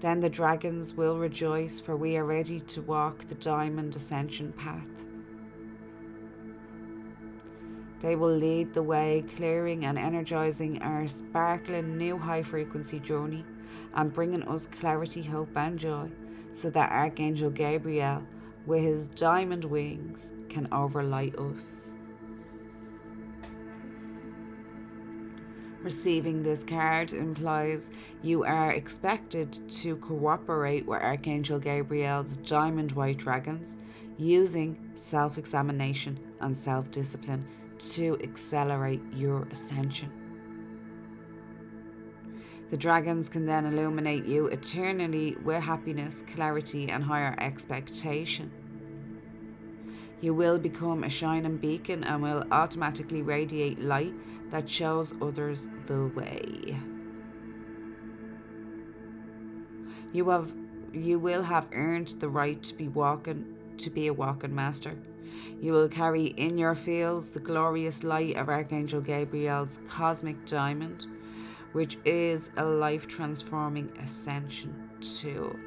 Then 0.03 0.19
the 0.19 0.27
dragons 0.27 0.95
will 0.95 1.17
rejoice, 1.17 1.79
for 1.79 1.95
we 1.95 2.17
are 2.17 2.25
ready 2.25 2.59
to 2.59 2.81
walk 2.81 3.19
the 3.19 3.35
diamond 3.35 3.95
ascension 3.95 4.51
path. 4.51 4.89
They 8.01 8.17
will 8.17 8.35
lead 8.35 8.73
the 8.73 8.83
way, 8.83 9.23
clearing 9.37 9.85
and 9.85 9.97
energizing 9.97 10.81
our 10.81 11.07
sparkling 11.07 11.97
new 11.97 12.17
high 12.17 12.43
frequency 12.43 12.99
journey 12.99 13.45
and 13.93 14.11
bringing 14.11 14.43
us 14.43 14.67
clarity, 14.67 15.23
hope, 15.23 15.55
and 15.55 15.79
joy 15.79 16.11
so 16.51 16.69
that 16.71 16.91
Archangel 16.91 17.49
Gabriel, 17.49 18.21
with 18.65 18.81
his 18.81 19.07
diamond 19.07 19.63
wings, 19.63 20.31
can 20.49 20.67
overlight 20.73 21.39
us. 21.39 21.93
Receiving 25.83 26.41
this 26.41 26.63
card 26.63 27.11
implies 27.11 27.91
you 28.21 28.45
are 28.45 28.71
expected 28.71 29.59
to 29.69 29.97
cooperate 29.97 30.87
with 30.87 31.01
Archangel 31.01 31.59
Gabriel's 31.59 32.37
diamond 32.37 32.93
white 32.93 33.17
dragons 33.17 33.77
using 34.17 34.77
self 34.95 35.37
examination 35.37 36.17
and 36.39 36.57
self 36.57 36.89
discipline 36.89 37.45
to 37.79 38.17
accelerate 38.23 39.01
your 39.11 39.43
ascension. 39.51 40.09
The 42.69 42.77
dragons 42.77 43.27
can 43.27 43.45
then 43.45 43.65
illuminate 43.65 44.25
you 44.25 44.47
eternally 44.47 45.35
with 45.43 45.61
happiness, 45.61 46.23
clarity, 46.33 46.89
and 46.89 47.03
higher 47.03 47.35
expectation. 47.39 48.49
You 50.23 50.33
will 50.33 50.57
become 50.57 51.03
a 51.03 51.09
shining 51.09 51.57
beacon 51.57 52.05
and 52.05 52.23
will 52.23 52.45
automatically 52.49 53.21
radiate 53.21 53.81
light 53.81 54.13
that 54.51 54.69
shows 54.69 55.13
others 55.21 55.67
the 55.85 56.07
way. 56.15 56.77
You 60.13 60.29
have 60.29 60.53
you 60.93 61.19
will 61.19 61.43
have 61.43 61.67
earned 61.73 62.07
the 62.21 62.29
right 62.29 62.63
to 62.63 62.73
be 62.73 62.87
walking 62.87 63.57
to 63.75 63.89
be 63.89 64.07
a 64.07 64.13
walking 64.13 64.55
master. 64.55 64.95
You 65.59 65.73
will 65.73 65.89
carry 65.89 66.27
in 66.27 66.57
your 66.57 66.73
fields 66.73 67.31
the 67.31 67.41
glorious 67.41 68.01
light 68.01 68.37
of 68.37 68.47
Archangel 68.47 69.01
Gabriel's 69.01 69.81
cosmic 69.89 70.45
diamond, 70.45 71.05
which 71.73 71.97
is 72.05 72.49
a 72.55 72.63
life 72.63 73.07
transforming 73.07 73.91
ascension 74.01 74.89
tool. 75.01 75.57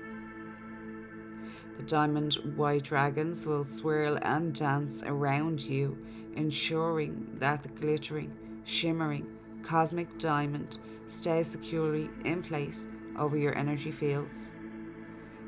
The 1.77 1.83
diamond 1.83 2.35
white 2.57 2.85
dragons 2.85 3.47
will 3.47 3.65
swirl 3.65 4.19
and 4.23 4.55
dance 4.55 5.03
around 5.03 5.63
you, 5.63 5.99
ensuring 6.35 7.37
that 7.39 7.63
the 7.63 7.69
glittering, 7.69 8.35
shimmering 8.65 9.27
cosmic 9.63 10.19
diamond 10.19 10.79
stays 11.09 11.49
securely 11.49 12.09
in 12.25 12.43
place 12.43 12.87
over 13.19 13.37
your 13.37 13.57
energy 13.57 13.91
fields. 13.91 14.53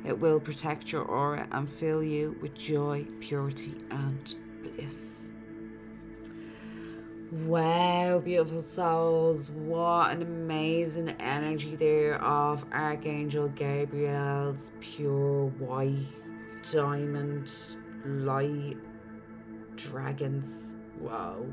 It 0.04 0.18
will 0.18 0.40
protect 0.40 0.92
your 0.92 1.02
aura 1.02 1.46
and 1.52 1.70
fill 1.70 2.02
you 2.02 2.36
with 2.40 2.54
joy, 2.54 3.06
purity, 3.20 3.74
and 3.90 4.34
bliss. 4.62 5.28
Wow, 7.30 8.20
beautiful 8.20 8.62
souls. 8.62 9.50
What 9.50 10.12
an 10.12 10.22
amazing 10.22 11.10
energy 11.20 11.76
there 11.76 12.20
of 12.22 12.64
Archangel 12.72 13.48
Gabriel's 13.48 14.72
pure 14.80 15.48
white 15.58 16.06
diamond 16.72 17.50
light 18.04 18.76
dragons. 19.76 20.76
Wow. 21.00 21.46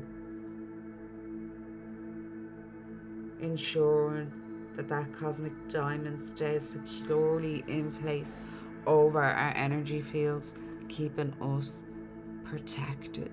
Ensuring 3.40 4.32
that 4.76 4.88
that 4.88 5.12
cosmic 5.12 5.68
diamond 5.68 6.22
stays 6.22 6.68
securely 6.68 7.64
in 7.68 7.92
place 7.92 8.36
over 8.86 9.22
our 9.22 9.52
energy 9.56 10.00
fields, 10.00 10.54
keeping 10.88 11.32
us 11.40 11.82
protected. 12.44 13.30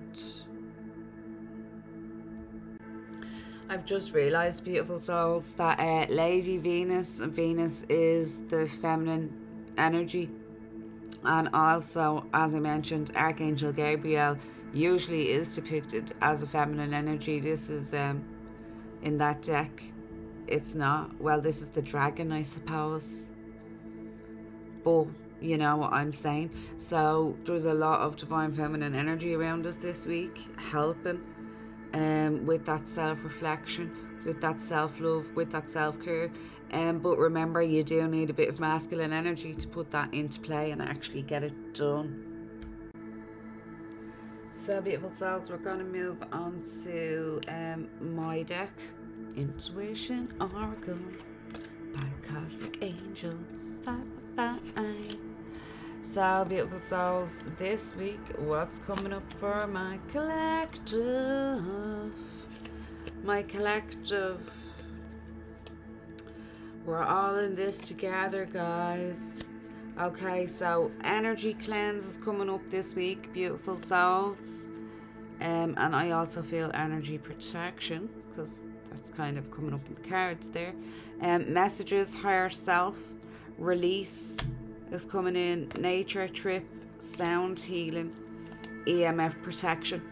I've 3.68 3.84
just 3.84 4.12
realised, 4.12 4.64
beautiful 4.64 5.00
souls, 5.00 5.54
that 5.54 5.80
uh, 5.80 6.12
Lady 6.12 6.58
Venus, 6.58 7.18
Venus 7.20 7.82
is 7.88 8.40
the 8.48 8.66
feminine 8.66 9.32
energy, 9.78 10.30
and 11.24 11.48
also, 11.52 12.26
as 12.32 12.54
I 12.54 12.60
mentioned, 12.60 13.12
Archangel 13.16 13.72
Gabriel 13.72 14.38
usually 14.72 15.30
is 15.30 15.54
depicted 15.54 16.12
as 16.20 16.42
a 16.42 16.46
feminine 16.46 16.92
energy. 16.92 17.40
This 17.40 17.70
is 17.70 17.94
um, 17.94 18.24
in 19.02 19.18
that 19.18 19.42
deck 19.42 19.82
it's 20.46 20.74
not. 20.74 21.18
Well, 21.20 21.40
this 21.40 21.62
is 21.62 21.70
the 21.70 21.82
dragon, 21.82 22.32
I 22.32 22.42
suppose. 22.42 23.28
But 24.82 25.06
you 25.40 25.56
know 25.56 25.76
what 25.76 25.92
I'm 25.92 26.12
saying. 26.12 26.50
So 26.76 27.36
there's 27.44 27.64
a 27.64 27.74
lot 27.74 28.00
of 28.00 28.16
divine 28.16 28.52
feminine 28.52 28.94
energy 28.94 29.34
around 29.34 29.66
us 29.66 29.76
this 29.76 30.06
week, 30.06 30.38
helping 30.56 31.20
um, 31.94 32.44
with 32.46 32.66
that 32.66 32.86
self 32.88 33.24
reflection, 33.24 33.90
with 34.24 34.40
that 34.42 34.60
self 34.60 35.00
love, 35.00 35.34
with 35.34 35.50
that 35.52 35.70
self 35.70 36.02
care. 36.02 36.30
Um, 36.72 36.98
but 36.98 37.18
remember, 37.18 37.62
you 37.62 37.84
do 37.84 38.08
need 38.08 38.30
a 38.30 38.32
bit 38.32 38.48
of 38.48 38.58
masculine 38.58 39.12
energy 39.12 39.54
to 39.54 39.68
put 39.68 39.90
that 39.92 40.12
into 40.12 40.40
play 40.40 40.70
and 40.70 40.82
actually 40.82 41.22
get 41.22 41.44
it 41.44 41.74
done. 41.74 42.34
So, 44.52 44.80
beautiful 44.80 45.12
souls, 45.12 45.50
we're 45.50 45.58
going 45.58 45.78
to 45.78 45.84
move 45.84 46.16
on 46.32 46.62
to 46.84 47.40
um, 47.48 47.88
my 48.00 48.42
deck 48.42 48.70
Intuition 49.36 50.32
Oracle 50.40 50.98
by 51.94 52.06
Cosmic 52.26 52.78
Angel. 52.80 53.34
Bye, 53.84 53.96
bye. 54.36 54.58
So, 56.02 56.44
beautiful 56.48 56.80
souls, 56.80 57.42
this 57.58 57.96
week, 57.96 58.20
what's 58.38 58.78
coming 58.78 59.12
up 59.12 59.30
for 59.34 59.66
my 59.66 59.98
collective? 60.08 61.02
My 63.24 63.42
collective. 63.42 64.63
We're 66.84 67.02
all 67.02 67.38
in 67.38 67.54
this 67.54 67.80
together, 67.80 68.44
guys. 68.44 69.36
Okay, 69.98 70.46
so 70.46 70.90
energy 71.02 71.54
cleanse 71.54 72.04
is 72.04 72.18
coming 72.18 72.50
up 72.50 72.60
this 72.68 72.94
week, 72.94 73.32
beautiful 73.32 73.80
souls. 73.80 74.68
Um, 75.40 75.74
and 75.78 75.96
I 75.96 76.10
also 76.10 76.42
feel 76.42 76.70
energy 76.74 77.16
protection 77.16 78.10
because 78.28 78.64
that's 78.90 79.08
kind 79.08 79.38
of 79.38 79.50
coming 79.50 79.72
up 79.72 79.80
in 79.88 79.94
the 79.94 80.02
cards 80.02 80.50
there. 80.50 80.74
Um, 81.22 81.50
messages, 81.54 82.14
higher 82.14 82.50
self, 82.50 82.98
release 83.56 84.36
is 84.92 85.06
coming 85.06 85.36
in, 85.36 85.70
nature 85.80 86.28
trip, 86.28 86.66
sound 86.98 87.60
healing, 87.60 88.14
EMF 88.86 89.42
protection. 89.42 90.02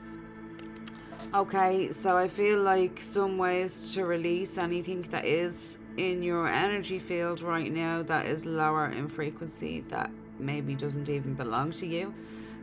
Okay, 1.35 1.92
so 1.92 2.16
I 2.16 2.28
feel 2.28 2.62
like 2.62 2.98
some 2.98 3.37
ways 3.37 3.92
to 3.92 4.06
release 4.06 4.56
anything 4.56 5.02
that 5.11 5.26
is 5.26 5.78
in 5.96 6.22
your 6.22 6.48
energy 6.48 6.98
field 6.98 7.42
right 7.42 7.70
now 7.70 8.02
that 8.02 8.26
is 8.26 8.46
lower 8.46 8.88
in 8.88 9.09
frequency 9.09 9.81
that 9.88 10.11
maybe 10.38 10.74
doesn't 10.74 11.09
even 11.09 11.35
belong 11.35 11.72
to 11.72 11.87
you. 11.87 12.14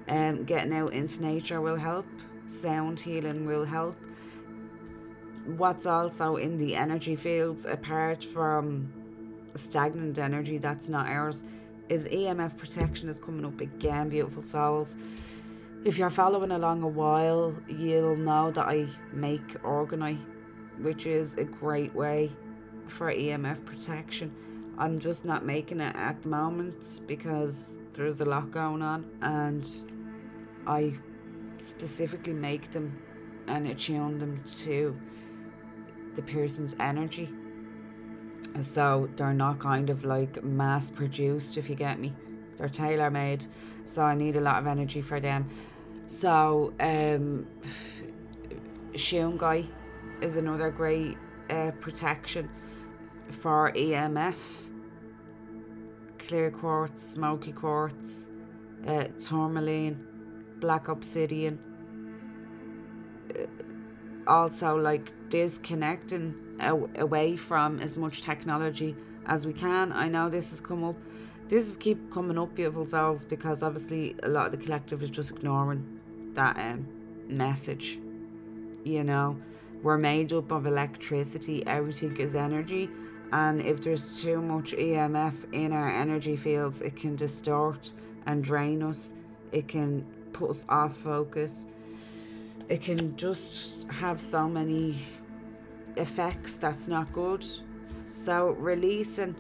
Um, 0.08 0.44
getting 0.44 0.74
out 0.74 0.94
into 0.94 1.22
nature 1.24 1.62
will 1.62 1.78
help. 1.78 2.08
Sound 2.48 3.00
healing 3.00 3.46
will 3.46 3.66
help 3.66 3.96
what's 5.58 5.86
also 5.86 6.36
in 6.36 6.58
the 6.58 6.76
energy 6.76 7.16
fields, 7.16 7.66
apart 7.66 8.24
from 8.24 8.92
stagnant 9.56 10.18
energy 10.20 10.58
that's 10.58 10.90
not 10.90 11.08
ours, 11.08 11.44
is 11.90 12.06
EMF 12.06 12.58
protection 12.58 13.10
is 13.10 13.20
coming 13.20 13.46
up 13.46 13.60
again, 13.60 14.10
beautiful 14.10 14.44
souls. 14.44 14.96
If 15.86 15.98
you're 15.98 16.10
following 16.10 16.52
along 16.52 16.84
a 16.84 16.88
while, 16.88 17.56
you'll 17.68 18.16
know 18.16 18.52
that 18.52 18.68
I 18.68 18.88
make 19.14 19.48
Orgonite, 19.64 20.24
which 20.82 21.06
is 21.06 21.36
a 21.36 21.46
great 21.46 21.96
way 21.96 22.32
for 22.90 23.12
EMF 23.12 23.64
protection. 23.66 24.34
I'm 24.78 24.98
just 25.00 25.26
not 25.26 25.46
making 25.46 25.82
it 25.82 25.96
at 25.96 26.22
the 26.22 26.30
moment 26.30 27.02
because 27.06 27.78
there's 27.94 28.22
a 28.22 28.26
lot 28.26 28.50
going 28.52 28.82
on 28.82 29.06
and 29.22 29.68
I 30.66 30.94
specifically 31.58 32.34
make 32.34 32.72
them 32.72 32.98
and 33.48 33.68
attune 33.68 34.20
them 34.20 34.42
to 34.60 34.98
the 36.16 36.22
person's 36.22 36.76
energy. 36.80 37.30
So 38.62 39.10
they're 39.16 39.34
not 39.34 39.60
kind 39.60 39.90
of 39.90 40.06
like 40.06 40.44
mass 40.44 40.90
produced, 40.92 41.58
if 41.58 41.70
you 41.70 41.76
get 41.76 42.00
me. 42.00 42.14
They're 42.58 42.70
tailor 42.70 43.12
made. 43.12 43.46
So 43.86 44.04
I 44.04 44.16
need 44.16 44.36
a 44.36 44.42
lot 44.42 44.60
of 44.60 44.68
energy 44.68 45.02
for 45.02 45.20
them. 45.20 45.50
So, 46.08 46.74
um, 46.80 47.48
Shungite 48.94 49.68
is 50.22 50.38
another 50.38 50.72
great 50.72 51.18
uh, 51.50 51.72
protection 51.80 52.50
for 53.32 53.72
EMF. 53.76 54.36
Clear 56.20 56.52
quartz, 56.52 57.02
smoky 57.02 57.52
quartz, 57.52 58.30
uh, 58.88 59.06
tourmaline, 59.20 60.06
black 60.60 60.88
obsidian. 60.88 61.60
Uh, 63.34 63.46
also, 64.28 64.76
like 64.78 65.12
disconnecting 65.30 66.36
away 66.60 67.38
from 67.38 67.80
as 67.80 67.96
much 67.96 68.22
technology 68.22 68.96
as 69.26 69.48
we 69.48 69.54
can. 69.54 69.92
I 69.94 70.08
know 70.08 70.30
this 70.30 70.50
has 70.52 70.60
come 70.60 70.84
up. 70.84 70.96
This 71.48 71.68
is 71.68 71.78
keep 71.78 72.12
coming 72.12 72.38
up, 72.38 72.54
beautiful 72.54 72.88
souls, 72.88 73.26
because 73.26 73.64
obviously 73.64 74.16
a 74.24 74.28
lot 74.28 74.48
of 74.48 74.52
the 74.52 74.58
collective 74.58 75.02
is 75.02 75.10
just 75.10 75.32
ignoring 75.32 75.84
that 76.34 76.58
um, 76.58 76.88
message. 77.28 78.00
You 78.84 79.04
know, 79.04 79.38
we're 79.82 79.98
made 79.98 80.34
up 80.34 80.52
of 80.52 80.66
electricity. 80.66 81.66
Everything 81.66 82.16
is 82.18 82.36
energy, 82.36 82.90
and 83.32 83.62
if 83.62 83.82
there's 83.82 84.22
too 84.22 84.42
much 84.42 84.72
EMF 84.72 85.54
in 85.54 85.72
our 85.72 85.88
energy 85.88 86.36
fields, 86.36 86.82
it 86.82 86.96
can 86.96 87.16
distort 87.16 87.94
and 88.26 88.44
drain 88.44 88.82
us. 88.82 89.14
It 89.52 89.68
can 89.68 90.06
put 90.34 90.50
us 90.50 90.66
off 90.68 90.98
focus. 90.98 91.68
It 92.70 92.82
can 92.82 93.16
just 93.16 93.84
have 93.90 94.20
so 94.20 94.48
many 94.48 95.00
effects 95.96 96.56
that's 96.56 96.88
not 96.88 97.12
good. 97.14 97.46
So, 98.12 98.56
releasing 98.60 99.36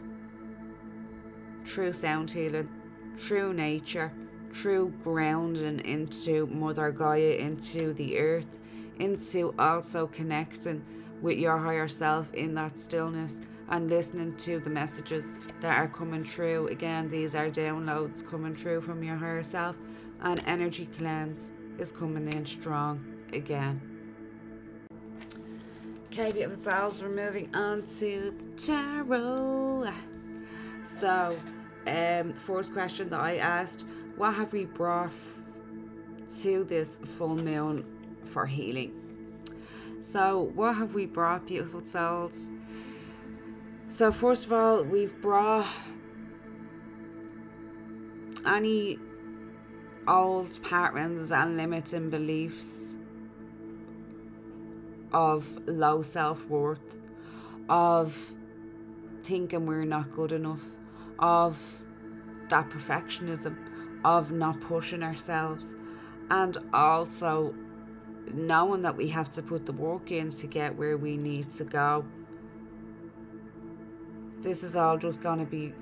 true 1.63 1.93
sound 1.93 2.29
healing, 2.29 2.69
true 3.17 3.53
nature, 3.53 4.11
true 4.53 4.93
grounding 5.03 5.79
into 5.79 6.45
Mother 6.47 6.91
Gaia, 6.91 7.35
into 7.37 7.93
the 7.93 8.19
earth, 8.19 8.59
into 8.99 9.53
also 9.57 10.07
connecting 10.07 10.83
with 11.21 11.37
your 11.37 11.57
higher 11.57 11.87
self 11.87 12.33
in 12.33 12.53
that 12.55 12.79
stillness 12.79 13.41
and 13.69 13.89
listening 13.89 14.35
to 14.35 14.59
the 14.59 14.69
messages 14.69 15.31
that 15.61 15.77
are 15.77 15.87
coming 15.87 16.23
through. 16.23 16.67
Again, 16.67 17.07
these 17.09 17.35
are 17.35 17.49
downloads 17.49 18.27
coming 18.27 18.55
through 18.55 18.81
from 18.81 19.03
your 19.03 19.15
higher 19.15 19.43
self, 19.43 19.75
and 20.21 20.41
energy 20.45 20.87
cleanse 20.97 21.53
is 21.77 21.91
coming 21.91 22.31
in 22.33 22.45
strong 22.45 23.03
again. 23.31 23.79
Okay, 26.07 26.31
beautiful 26.31 26.61
souls, 26.61 27.03
we're 27.03 27.09
moving 27.09 27.55
on 27.55 27.83
to 27.83 28.31
the 28.31 28.45
tarot. 28.57 29.93
So, 30.83 31.37
um, 31.85 32.33
first 32.33 32.73
question 32.73 33.09
that 33.09 33.19
I 33.19 33.37
asked 33.37 33.85
what 34.17 34.33
have 34.33 34.51
we 34.51 34.65
brought 34.65 35.13
to 36.41 36.63
this 36.63 36.97
full 36.97 37.35
moon 37.35 37.85
for 38.23 38.45
healing? 38.45 38.93
So, 40.01 40.51
what 40.55 40.75
have 40.75 40.95
we 40.95 41.05
brought, 41.05 41.45
beautiful 41.47 41.85
souls? 41.85 42.49
So, 43.91 44.11
first 44.11 44.45
of 44.45 44.53
all, 44.53 44.83
we've 44.83 45.19
brought 45.19 45.65
any 48.45 48.99
old 50.07 50.59
patterns 50.61 51.31
and 51.31 51.57
limiting 51.57 52.11
beliefs 52.11 52.97
of 55.11 55.67
low 55.67 56.03
self 56.03 56.45
worth, 56.45 56.97
of 57.67 58.15
thinking 59.23 59.65
we're 59.65 59.85
not 59.85 60.11
good 60.11 60.33
enough, 60.33 60.63
of 61.17 61.83
that 62.49 62.69
perfectionism, 62.69 63.57
of 64.05 64.31
not 64.31 64.61
pushing 64.61 65.01
ourselves, 65.01 65.75
and 66.29 66.59
also 66.75 67.55
knowing 68.35 68.83
that 68.83 68.95
we 68.95 69.07
have 69.07 69.31
to 69.31 69.41
put 69.41 69.65
the 69.65 69.73
work 69.73 70.11
in 70.11 70.31
to 70.33 70.45
get 70.45 70.75
where 70.75 70.95
we 70.95 71.17
need 71.17 71.49
to 71.49 71.63
go. 71.63 72.05
This 74.41 74.63
is 74.63 74.75
all 74.75 74.97
just 74.97 75.21
going 75.21 75.39
to 75.39 75.45
be 75.45 75.73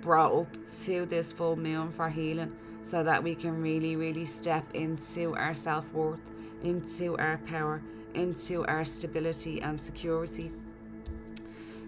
brought 0.00 0.32
up 0.32 0.56
to 0.84 1.06
this 1.06 1.32
full 1.32 1.56
moon 1.56 1.92
for 1.92 2.08
healing 2.08 2.56
so 2.82 3.02
that 3.02 3.22
we 3.22 3.34
can 3.34 3.62
really, 3.62 3.96
really 3.96 4.24
step 4.24 4.64
into 4.74 5.34
our 5.36 5.54
self 5.54 5.92
worth 5.92 6.32
into 6.62 7.16
our 7.18 7.38
power, 7.38 7.82
into 8.14 8.64
our 8.66 8.84
stability 8.84 9.60
and 9.60 9.80
security. 9.80 10.52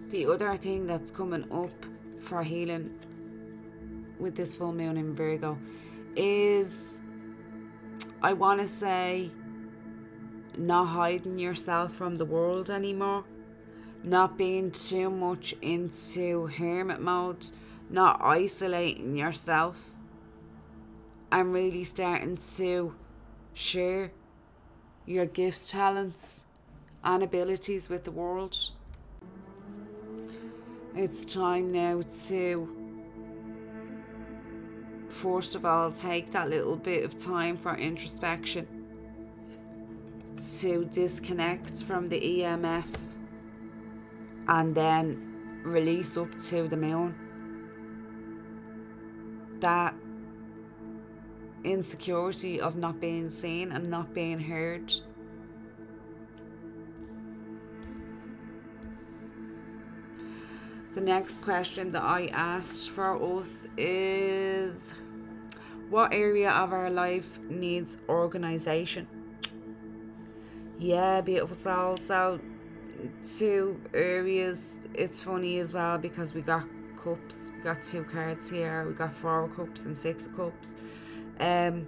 The 0.09 0.27
other 0.27 0.55
thing 0.57 0.85
that's 0.85 1.11
coming 1.11 1.51
up 1.51 1.85
for 2.19 2.43
healing 2.43 2.97
with 4.19 4.35
this 4.35 4.55
full 4.55 4.73
moon 4.73 4.97
in 4.97 5.13
Virgo 5.13 5.57
is 6.15 7.01
I 8.21 8.33
want 8.33 8.61
to 8.61 8.67
say 8.67 9.31
not 10.57 10.85
hiding 10.85 11.37
yourself 11.37 11.91
from 11.91 12.15
the 12.15 12.25
world 12.25 12.69
anymore, 12.69 13.25
not 14.05 14.37
being 14.37 14.69
too 14.69 15.09
much 15.09 15.55
into 15.61 16.45
hermit 16.45 17.01
mode, 17.01 17.47
not 17.89 18.21
isolating 18.21 19.15
yourself, 19.15 19.89
and 21.31 21.51
really 21.51 21.83
starting 21.83 22.37
to 22.37 22.93
share 23.53 24.11
your 25.07 25.25
gifts, 25.25 25.69
talents, 25.71 26.45
and 27.03 27.23
abilities 27.23 27.89
with 27.89 28.03
the 28.03 28.11
world. 28.11 28.55
It's 30.95 31.25
time 31.25 31.71
now 31.71 32.01
to, 32.27 32.69
first 35.09 35.55
of 35.55 35.65
all, 35.65 35.91
take 35.91 36.31
that 36.31 36.47
little 36.49 36.75
bit 36.77 37.03
of 37.03 37.17
time 37.17 37.57
for 37.57 37.75
introspection, 37.75 38.67
to 40.59 40.85
disconnect 40.85 41.83
from 41.83 42.07
the 42.07 42.19
EMF, 42.19 42.85
and 44.47 44.75
then 44.75 45.61
release 45.63 46.17
up 46.17 46.37
to 46.39 46.67
the 46.67 46.77
moon. 46.77 47.15
That 49.59 49.95
insecurity 51.63 52.61
of 52.61 52.75
not 52.75 52.99
being 53.01 53.29
seen 53.29 53.71
and 53.71 53.89
not 53.89 54.13
being 54.13 54.39
heard. 54.39 54.93
The 60.93 61.01
next 61.01 61.41
question 61.41 61.91
that 61.91 62.03
I 62.03 62.27
asked 62.27 62.89
for 62.89 63.21
us 63.21 63.67
is 63.75 64.95
what 65.89 66.13
area 66.13 66.51
of 66.51 66.71
our 66.71 66.89
life 66.89 67.37
needs 67.49 67.97
organization? 68.07 69.07
Yeah, 70.77 71.19
beautiful 71.21 71.57
soul. 71.57 71.97
So, 71.97 72.39
two 73.23 73.79
areas. 73.93 74.79
It's 74.93 75.21
funny 75.21 75.59
as 75.59 75.73
well 75.73 75.97
because 75.97 76.33
we 76.33 76.41
got 76.41 76.65
cups, 77.01 77.51
we 77.55 77.63
got 77.63 77.83
two 77.83 78.03
cards 78.03 78.49
here, 78.49 78.85
we 78.87 78.93
got 78.93 79.11
four 79.11 79.47
cups 79.49 79.85
and 79.85 79.97
six 79.97 80.27
cups. 80.27 80.75
Um, 81.39 81.85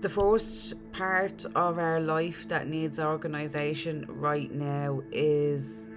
the 0.00 0.08
first 0.08 0.74
part 0.92 1.44
of 1.54 1.78
our 1.78 2.00
life 2.00 2.48
that 2.48 2.66
needs 2.66 2.98
organisation 2.98 4.04
right 4.08 4.50
now 4.50 5.00
is 5.12 5.88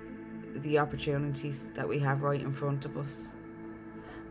the 0.58 0.78
opportunities 0.78 1.72
that 1.72 1.88
we 1.88 1.98
have 2.00 2.22
right 2.22 2.42
in 2.42 2.54
front 2.54 2.86
of 2.86 2.98
us. 2.98 3.38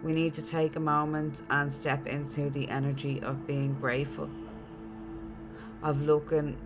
We 0.04 0.12
need 0.12 0.32
to 0.34 0.42
take 0.42 0.76
a 0.76 0.80
moment 0.80 1.42
and 1.50 1.72
step 1.72 2.06
into 2.06 2.50
the 2.50 2.68
energy 2.68 3.20
of 3.22 3.46
being 3.46 3.74
grateful, 3.74 4.30
of 5.82 6.02
looking 6.02 6.56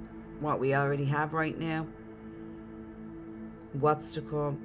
what 0.40 0.60
we 0.60 0.74
already 0.74 1.04
have 1.06 1.32
right 1.32 1.58
now, 1.58 1.86
what's 3.80 4.14
to 4.14 4.22
come, 4.22 4.58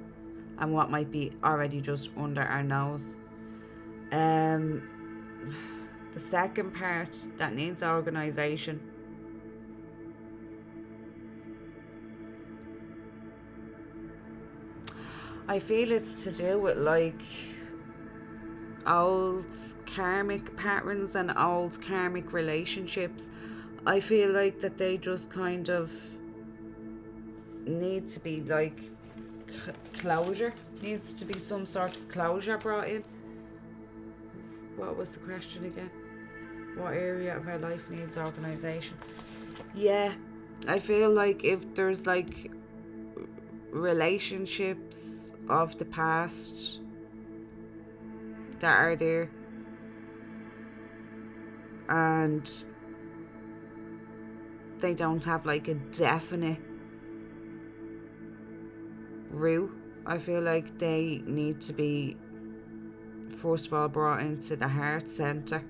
and 0.58 0.72
what 0.72 0.90
might 0.90 1.10
be 1.10 1.32
already 1.42 1.80
just 1.80 2.10
under 2.16 2.42
our 2.42 2.62
nose. 2.62 3.20
Um, 4.12 4.82
the 6.12 6.20
second 6.20 6.72
part 6.74 7.26
that 7.38 7.54
needs 7.54 7.82
organisation. 7.82 8.80
I 15.46 15.58
feel 15.58 15.92
it's 15.92 16.24
to 16.24 16.32
do 16.32 16.58
with 16.58 16.78
like 16.78 17.20
old 18.86 19.54
karmic 19.86 20.56
patterns 20.56 21.16
and 21.16 21.36
old 21.36 21.80
karmic 21.82 22.32
relationships. 22.32 23.30
I 23.86 24.00
feel 24.00 24.30
like 24.30 24.60
that 24.60 24.78
they 24.78 24.96
just 24.96 25.30
kind 25.30 25.68
of 25.68 25.92
need 27.66 28.08
to 28.08 28.20
be 28.20 28.38
like 28.38 28.90
closure, 29.94 30.52
needs 30.82 31.12
to 31.14 31.24
be 31.24 31.38
some 31.38 31.66
sort 31.66 31.96
of 31.96 32.08
closure 32.08 32.58
brought 32.58 32.88
in. 32.88 33.04
What 34.76 34.96
was 34.96 35.12
the 35.12 35.20
question 35.20 35.64
again? 35.66 35.90
What 36.76 36.94
area 36.94 37.36
of 37.36 37.46
our 37.46 37.58
life 37.58 37.88
needs 37.88 38.18
organization? 38.18 38.96
Yeah, 39.74 40.12
I 40.66 40.78
feel 40.78 41.10
like 41.10 41.44
if 41.44 41.74
there's 41.74 42.06
like 42.06 42.50
relationships 43.70 45.32
of 45.48 45.76
the 45.78 45.84
past 45.84 46.80
that 48.60 48.76
are 48.76 48.96
there 48.96 49.30
and 51.88 52.64
they 54.78 54.94
don't 54.94 55.24
have 55.24 55.44
like 55.44 55.68
a 55.68 55.74
definite 55.74 56.60
route. 59.34 59.70
I 60.06 60.18
feel 60.18 60.40
like 60.40 60.78
they 60.78 61.22
need 61.26 61.60
to 61.62 61.72
be 61.72 62.16
first 63.30 63.66
of 63.66 63.74
all 63.74 63.88
brought 63.88 64.20
into 64.20 64.56
the 64.56 64.68
heart 64.68 65.10
center 65.10 65.62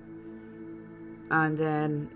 and 1.31 1.57
then 1.57 2.09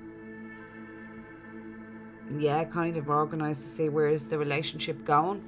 yeah 2.38 2.63
kind 2.63 2.95
of 2.97 3.09
organized 3.09 3.62
to 3.62 3.67
see 3.67 3.89
where 3.89 4.07
is 4.07 4.27
the 4.27 4.38
relationship 4.38 5.03
going. 5.05 5.41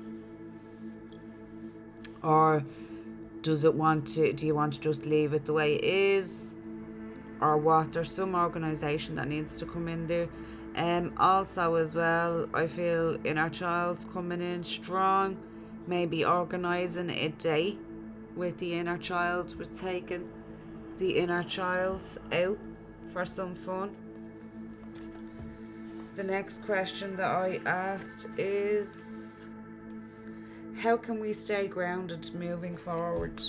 Or 2.23 2.63
does 3.41 3.65
it 3.65 3.73
want 3.73 4.07
to 4.09 4.33
do 4.33 4.45
you 4.45 4.55
want 4.55 4.73
to 4.73 4.79
just 4.79 5.05
leave 5.05 5.33
it 5.33 5.45
the 5.45 5.53
way 5.53 5.75
it 5.75 5.83
is? 5.83 6.55
Or 7.39 7.57
what? 7.57 7.91
There's 7.91 8.11
some 8.11 8.35
organization 8.35 9.15
that 9.15 9.27
needs 9.27 9.57
to 9.59 9.65
come 9.65 9.87
in 9.87 10.07
there. 10.07 10.27
Um 10.75 11.13
also 11.17 11.75
as 11.75 11.95
well 11.95 12.47
i 12.53 12.65
feel 12.65 13.17
inner 13.25 13.49
child's 13.49 14.05
coming 14.05 14.41
in 14.41 14.63
strong 14.63 15.37
maybe 15.87 16.23
organizing 16.25 17.09
a 17.09 17.29
day 17.29 17.77
with 18.35 18.57
the 18.57 18.73
inner 18.73 18.97
child. 18.97 19.55
We're 19.57 19.65
taking 19.65 20.29
the 20.97 21.17
inner 21.17 21.43
child 21.43 22.19
out 22.31 22.57
for 23.11 23.25
some 23.25 23.55
fun. 23.55 23.95
The 26.15 26.23
next 26.23 26.65
question 26.65 27.15
that 27.15 27.27
i 27.27 27.59
asked 27.65 28.27
is 28.37 29.45
how 30.77 30.97
can 30.97 31.19
we 31.19 31.31
stay 31.31 31.67
grounded 31.67 32.33
moving 32.33 32.75
forward? 32.75 33.41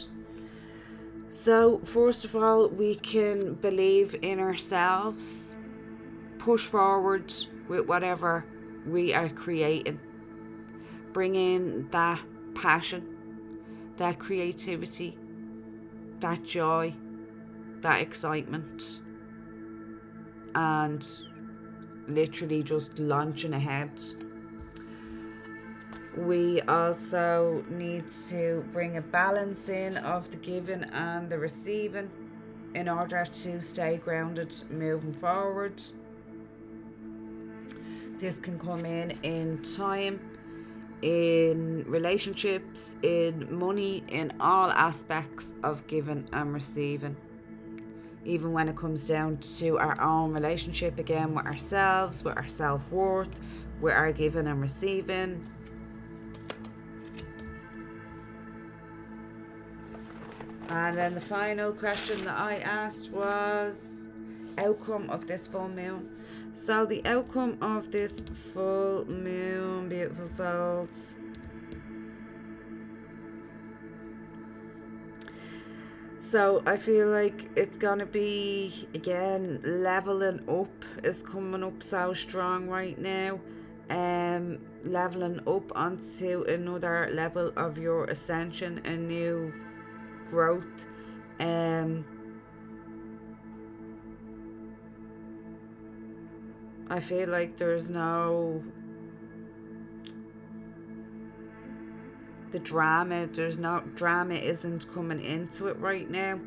So 1.30 1.80
first 1.84 2.24
of 2.24 2.36
all 2.36 2.68
we 2.68 2.94
can 2.94 3.54
believe 3.54 4.14
in 4.22 4.38
ourselves 4.38 5.56
push 6.38 6.66
forward 6.66 7.32
with 7.68 7.86
whatever 7.86 8.44
we 8.86 9.14
are 9.14 9.28
creating 9.28 10.00
bring 11.12 11.34
in 11.34 11.88
that 11.90 12.20
passion 12.54 13.12
that 13.96 14.18
creativity, 14.18 15.16
that 16.20 16.42
joy, 16.44 16.92
that 17.80 18.00
excitement, 18.00 19.00
and 20.54 21.08
literally 22.08 22.62
just 22.62 22.98
launching 22.98 23.54
ahead. 23.54 23.90
We 26.16 26.60
also 26.62 27.64
need 27.70 28.10
to 28.28 28.64
bring 28.72 28.98
a 28.98 29.00
balance 29.00 29.68
in 29.68 29.96
of 29.98 30.30
the 30.30 30.36
giving 30.36 30.84
and 30.84 31.30
the 31.30 31.38
receiving 31.38 32.10
in 32.74 32.88
order 32.88 33.24
to 33.24 33.60
stay 33.62 33.96
grounded 33.96 34.54
moving 34.70 35.12
forward. 35.12 35.82
This 38.18 38.38
can 38.38 38.58
come 38.58 38.84
in 38.84 39.12
in 39.22 39.62
time 39.62 40.20
in 41.02 41.84
relationships, 41.88 42.96
in 43.02 43.52
money, 43.54 44.04
in 44.08 44.32
all 44.40 44.70
aspects 44.70 45.52
of 45.64 45.86
giving 45.88 46.28
and 46.32 46.54
receiving. 46.54 47.16
Even 48.24 48.52
when 48.52 48.68
it 48.68 48.76
comes 48.76 49.08
down 49.08 49.36
to 49.38 49.78
our 49.78 50.00
own 50.00 50.32
relationship 50.32 50.98
again 51.00 51.34
with 51.34 51.44
ourselves, 51.44 52.22
with 52.22 52.36
our 52.36 52.48
self 52.48 52.90
worth, 52.92 53.40
with 53.80 53.94
our 53.94 54.12
giving 54.12 54.46
and 54.46 54.60
receiving. 54.60 55.44
And 60.68 60.96
then 60.96 61.14
the 61.14 61.20
final 61.20 61.72
question 61.72 62.24
that 62.24 62.38
I 62.38 62.58
asked 62.58 63.10
was 63.10 64.08
outcome 64.56 65.10
of 65.10 65.26
this 65.26 65.46
full 65.46 65.68
moon. 65.68 66.08
So 66.52 66.84
the 66.84 67.04
outcome 67.06 67.56
of 67.62 67.90
this 67.90 68.20
full 68.52 69.06
moon, 69.06 69.88
beautiful 69.88 70.28
souls. 70.28 71.16
So 76.18 76.62
I 76.66 76.76
feel 76.76 77.08
like 77.08 77.50
it's 77.56 77.76
gonna 77.76 78.06
be 78.06 78.86
again 78.94 79.60
leveling 79.64 80.48
up 80.48 80.84
is 81.02 81.22
coming 81.22 81.64
up 81.64 81.82
so 81.82 82.12
strong 82.12 82.68
right 82.68 82.98
now. 82.98 83.40
Um 83.90 84.58
leveling 84.84 85.40
up 85.46 85.72
onto 85.74 86.44
another 86.48 87.10
level 87.12 87.52
of 87.56 87.76
your 87.76 88.04
ascension, 88.04 88.80
a 88.84 88.96
new 88.96 89.52
growth. 90.28 90.86
Um 91.40 92.04
I 96.92 97.00
feel 97.00 97.30
like 97.30 97.56
there's 97.56 97.88
no 97.88 98.62
the 102.50 102.58
drama 102.58 103.26
there's 103.28 103.58
no 103.58 103.82
drama 103.94 104.34
isn't 104.34 104.92
coming 104.92 105.24
into 105.24 105.68
it 105.68 105.78
right 105.78 106.10
now. 106.10 106.38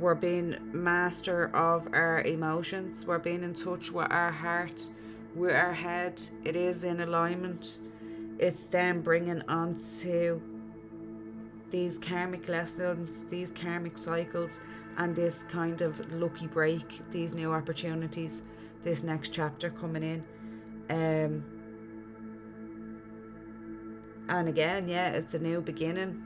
We're 0.00 0.16
being 0.16 0.56
master 0.72 1.54
of 1.54 1.86
our 1.92 2.22
emotions. 2.22 3.06
We're 3.06 3.20
being 3.20 3.44
in 3.44 3.54
touch 3.54 3.92
with 3.92 4.10
our 4.10 4.32
heart 4.32 4.88
with 5.36 5.54
our 5.54 5.72
head. 5.72 6.20
It 6.42 6.56
is 6.56 6.82
in 6.82 7.00
alignment. 7.00 7.78
It's 8.40 8.66
then 8.66 9.02
bringing 9.02 9.42
on 9.42 9.76
to 10.00 10.42
these 11.70 11.96
karmic 11.96 12.48
lessons 12.48 13.24
these 13.24 13.52
karmic 13.52 13.98
cycles 13.98 14.60
and 14.98 15.14
this 15.14 15.44
kind 15.44 15.80
of 15.82 16.12
lucky 16.12 16.48
break 16.48 17.00
these 17.12 17.34
new 17.34 17.52
opportunities 17.52 18.42
this 18.86 19.02
next 19.02 19.30
chapter 19.30 19.68
coming 19.68 20.04
in. 20.04 20.24
Um, 20.88 21.44
and 24.28 24.48
again, 24.48 24.86
yeah, 24.86 25.08
it's 25.08 25.34
a 25.34 25.40
new 25.40 25.60
beginning. 25.60 26.22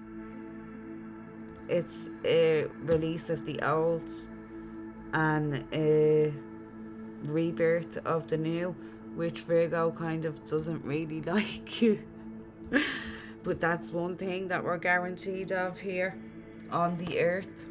It's 1.68 2.10
a 2.22 2.66
release 2.82 3.30
of 3.30 3.46
the 3.46 3.62
old 3.62 4.10
and 5.14 5.64
a 5.72 6.34
rebirth 7.24 7.96
of 8.04 8.26
the 8.28 8.36
new, 8.36 8.76
which 9.14 9.40
Virgo 9.40 9.90
kind 9.90 10.26
of 10.26 10.44
doesn't 10.44 10.84
really 10.84 11.22
like. 11.36 11.98
but 13.42 13.58
that's 13.58 13.90
one 13.90 14.18
thing 14.18 14.48
that 14.48 14.62
we're 14.62 14.76
guaranteed 14.76 15.50
of 15.50 15.80
here 15.80 16.14
on 16.70 16.98
the 16.98 17.20
earth. 17.20 17.64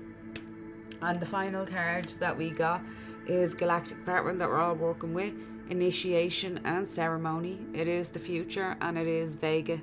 And 1.04 1.20
the 1.20 1.28
final 1.28 1.68
card 1.68 2.10
that 2.20 2.36
we 2.36 2.50
got 2.50 2.82
is 3.30 3.54
galactic 3.54 4.04
pattern 4.06 4.40
that 4.40 4.50
we're 4.50 4.60
all 4.60 4.76
working 4.76 5.14
with, 5.14 5.34
initiation 5.70 6.60
and 6.66 6.90
ceremony. 6.90 7.60
It 7.74 7.88
is 7.88 8.10
the 8.10 8.20
future 8.20 8.76
and 8.82 8.98
it 8.98 9.08
is 9.08 9.36
Vega. 9.36 9.82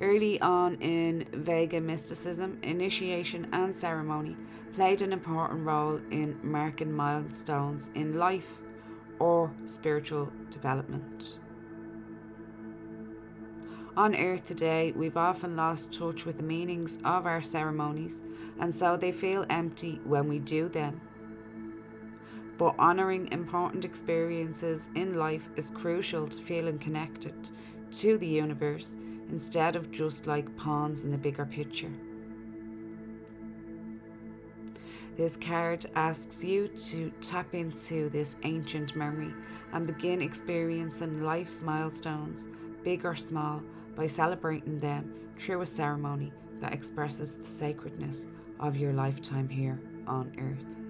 Early 0.00 0.40
on 0.40 0.76
in 0.76 1.26
Vega 1.32 1.80
mysticism, 1.80 2.58
initiation 2.62 3.48
and 3.52 3.74
ceremony 3.74 4.36
played 4.72 5.02
an 5.02 5.12
important 5.12 5.66
role 5.66 6.00
in 6.10 6.38
marking 6.42 6.92
milestones 6.92 7.90
in 7.94 8.18
life 8.18 8.58
or 9.18 9.52
spiritual 9.66 10.32
development. 10.50 11.38
On 13.96 14.16
Earth 14.16 14.44
today, 14.44 14.92
we've 14.96 15.16
often 15.16 15.56
lost 15.56 15.92
touch 15.92 16.26
with 16.26 16.36
the 16.36 16.42
meanings 16.42 16.98
of 17.04 17.26
our 17.26 17.42
ceremonies, 17.42 18.22
and 18.58 18.74
so 18.74 18.96
they 18.96 19.12
feel 19.12 19.46
empty 19.48 20.00
when 20.04 20.28
we 20.28 20.40
do 20.40 20.68
them 20.68 21.00
but 22.56 22.78
honouring 22.78 23.30
important 23.32 23.84
experiences 23.84 24.88
in 24.94 25.14
life 25.14 25.48
is 25.56 25.70
crucial 25.70 26.28
to 26.28 26.40
feeling 26.40 26.78
connected 26.78 27.50
to 27.90 28.18
the 28.18 28.26
universe 28.26 28.94
instead 29.30 29.76
of 29.76 29.90
just 29.90 30.26
like 30.26 30.54
pawns 30.56 31.04
in 31.04 31.10
the 31.10 31.18
bigger 31.18 31.46
picture. 31.46 31.92
This 35.16 35.36
card 35.36 35.86
asks 35.94 36.42
you 36.42 36.66
to 36.68 37.12
tap 37.20 37.54
into 37.54 38.08
this 38.08 38.36
ancient 38.42 38.96
memory 38.96 39.32
and 39.72 39.86
begin 39.86 40.20
experiencing 40.20 41.22
life's 41.22 41.62
milestones, 41.62 42.48
big 42.82 43.04
or 43.04 43.14
small, 43.14 43.62
by 43.94 44.08
celebrating 44.08 44.80
them 44.80 45.14
through 45.38 45.60
a 45.60 45.66
ceremony 45.66 46.32
that 46.60 46.72
expresses 46.72 47.34
the 47.34 47.46
sacredness 47.46 48.26
of 48.58 48.76
your 48.76 48.92
lifetime 48.92 49.48
here 49.48 49.80
on 50.06 50.32
Earth. 50.38 50.83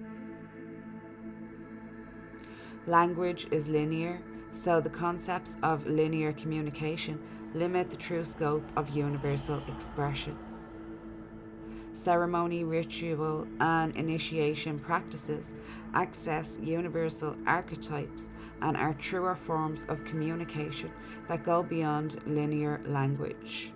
Language 2.87 3.47
is 3.49 3.67
linear, 3.67 4.21
so 4.51 4.79
the 4.79 4.89
concepts 4.91 5.57
of 5.63 5.87
linear 5.87 6.33
communication 6.33 7.19
limit 7.55 7.89
the 7.89 7.97
true 7.97 8.23
scope 8.23 8.63
of 8.75 8.89
universal 8.89 9.61
expression. 9.67 10.37
ceremony, 11.95 12.63
ritual, 12.63 13.47
and 13.59 13.95
initiation 13.95 14.77
practices 14.77 15.53
access 15.93 16.59
universal 16.61 17.35
archetypes 17.47 18.29
and 18.61 18.75
are 18.75 18.93
truer 18.95 19.33
forms 19.35 19.85
of 19.85 20.03
communication 20.03 20.91
that 21.27 21.43
go 21.43 21.63
beyond 21.63 22.17
linear 22.27 22.81
language. 22.85 23.71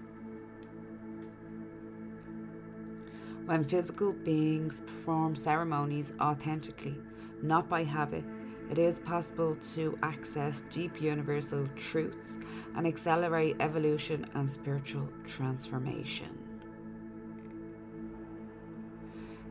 When 3.45 3.63
physical 3.63 4.11
beings 4.11 4.81
perform 4.81 5.35
ceremonies 5.35 6.11
authentically, 6.19 6.97
not 7.41 7.67
by 7.67 7.83
habit, 7.83 8.23
it 8.69 8.77
is 8.77 8.99
possible 8.99 9.55
to 9.73 9.97
access 10.03 10.62
deep 10.69 11.01
universal 11.01 11.67
truths 11.75 12.38
and 12.75 12.86
accelerate 12.86 13.55
evolution 13.60 14.25
and 14.36 14.51
spiritual 14.51 15.10
transformation. 15.25 16.38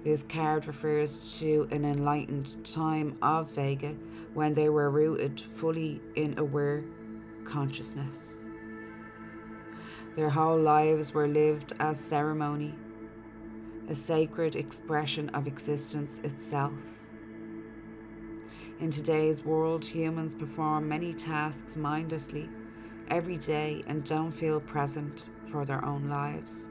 This 0.05 0.23
card 0.23 0.67
refers 0.69 1.39
to 1.41 1.69
an 1.73 1.85
enlightened 1.85 2.65
time 2.65 3.19
of 3.21 3.51
Vega 3.51 3.95
when 4.35 4.55
they 4.55 4.69
were 4.69 4.91
rooted 4.91 5.41
fully 5.41 6.01
in 6.15 6.39
aware 6.39 6.85
consciousness. 7.45 8.47
Their 10.15 10.31
whole 10.31 10.59
lives 10.59 11.13
were 11.13 11.29
lived 11.29 11.73
as 11.81 11.99
ceremony, 11.99 12.75
a 13.89 13.95
sacred 13.95 14.55
expression 14.55 15.29
of 15.31 15.47
existence 15.47 16.21
itself. 16.25 16.98
In 18.81 18.93
today's 18.93 19.45
world, 19.45 19.85
humans 19.85 20.37
perform 20.37 20.89
many 20.89 21.13
tasks 21.13 21.77
mindlessly 21.77 22.49
every 23.09 23.37
day 23.37 23.83
and 23.89 24.05
don't 24.05 24.31
feel 24.31 24.61
present 24.61 25.31
for 25.49 25.65
their 25.65 25.85
own 25.85 26.09
lives. 26.09 26.69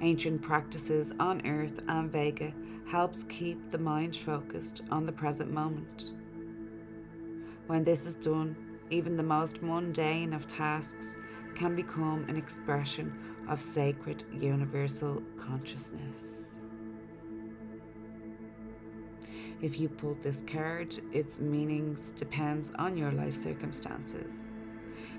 Ancient 0.00 0.42
practices 0.42 1.12
on 1.20 1.46
Earth 1.46 1.78
and 1.86 2.10
Vega 2.10 2.52
helps 2.90 3.22
keep 3.22 3.70
the 3.70 3.78
mind 3.78 4.16
focused 4.16 4.82
on 4.90 5.06
the 5.06 5.12
present 5.12 5.52
moment. 5.52 6.14
When 7.68 7.84
this 7.84 8.06
is 8.06 8.16
done, 8.16 8.56
even 8.90 9.16
the 9.16 9.22
most 9.22 9.62
mundane 9.62 10.32
of 10.32 10.48
tasks 10.48 11.16
can 11.54 11.76
become 11.76 12.24
an 12.28 12.36
expression 12.36 13.16
of 13.48 13.60
sacred 13.60 14.24
universal 14.32 15.22
consciousness. 15.36 16.51
If 19.62 19.78
you 19.78 19.88
pulled 19.88 20.20
this 20.22 20.42
card, 20.44 20.98
its 21.12 21.40
meanings 21.40 22.10
depends 22.10 22.72
on 22.80 22.96
your 22.96 23.12
life 23.12 23.36
circumstances. 23.36 24.40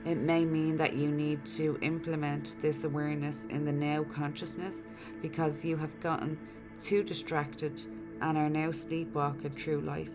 It 0.06 0.17
may 0.17 0.43
mean 0.43 0.75
that 0.75 0.95
you 0.95 1.10
need 1.10 1.45
to 1.45 1.79
implement 1.82 2.58
this 2.62 2.84
awareness 2.84 3.45
in 3.45 3.63
the 3.63 3.71
now 3.71 4.03
consciousness 4.03 4.82
because 5.21 5.63
you 5.63 5.77
have 5.77 5.97
gotten 6.01 6.38
too 6.77 7.03
distracted 7.03 7.82
and 8.19 8.38
are 8.38 8.49
now 8.49 8.71
sleepwalking 8.71 9.51
through 9.51 9.79
life. 9.79 10.12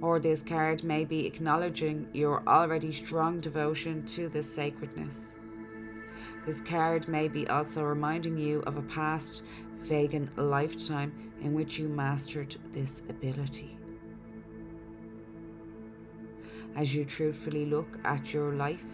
Or 0.00 0.18
this 0.18 0.42
card 0.42 0.82
may 0.82 1.04
be 1.04 1.26
acknowledging 1.26 2.08
your 2.14 2.42
already 2.48 2.90
strong 2.90 3.40
devotion 3.40 4.06
to 4.06 4.30
this 4.30 4.50
sacredness. 4.50 5.34
This 6.46 6.62
card 6.62 7.06
may 7.06 7.28
be 7.28 7.46
also 7.48 7.82
reminding 7.82 8.38
you 8.38 8.60
of 8.60 8.78
a 8.78 8.82
past 8.82 9.42
Vegan 9.80 10.30
lifetime 10.36 11.12
in 11.40 11.54
which 11.54 11.78
you 11.78 11.88
mastered 11.88 12.56
this 12.72 13.02
ability. 13.08 13.76
As 16.76 16.94
you 16.94 17.04
truthfully 17.04 17.66
look 17.66 17.98
at 18.04 18.32
your 18.32 18.52
life 18.52 18.84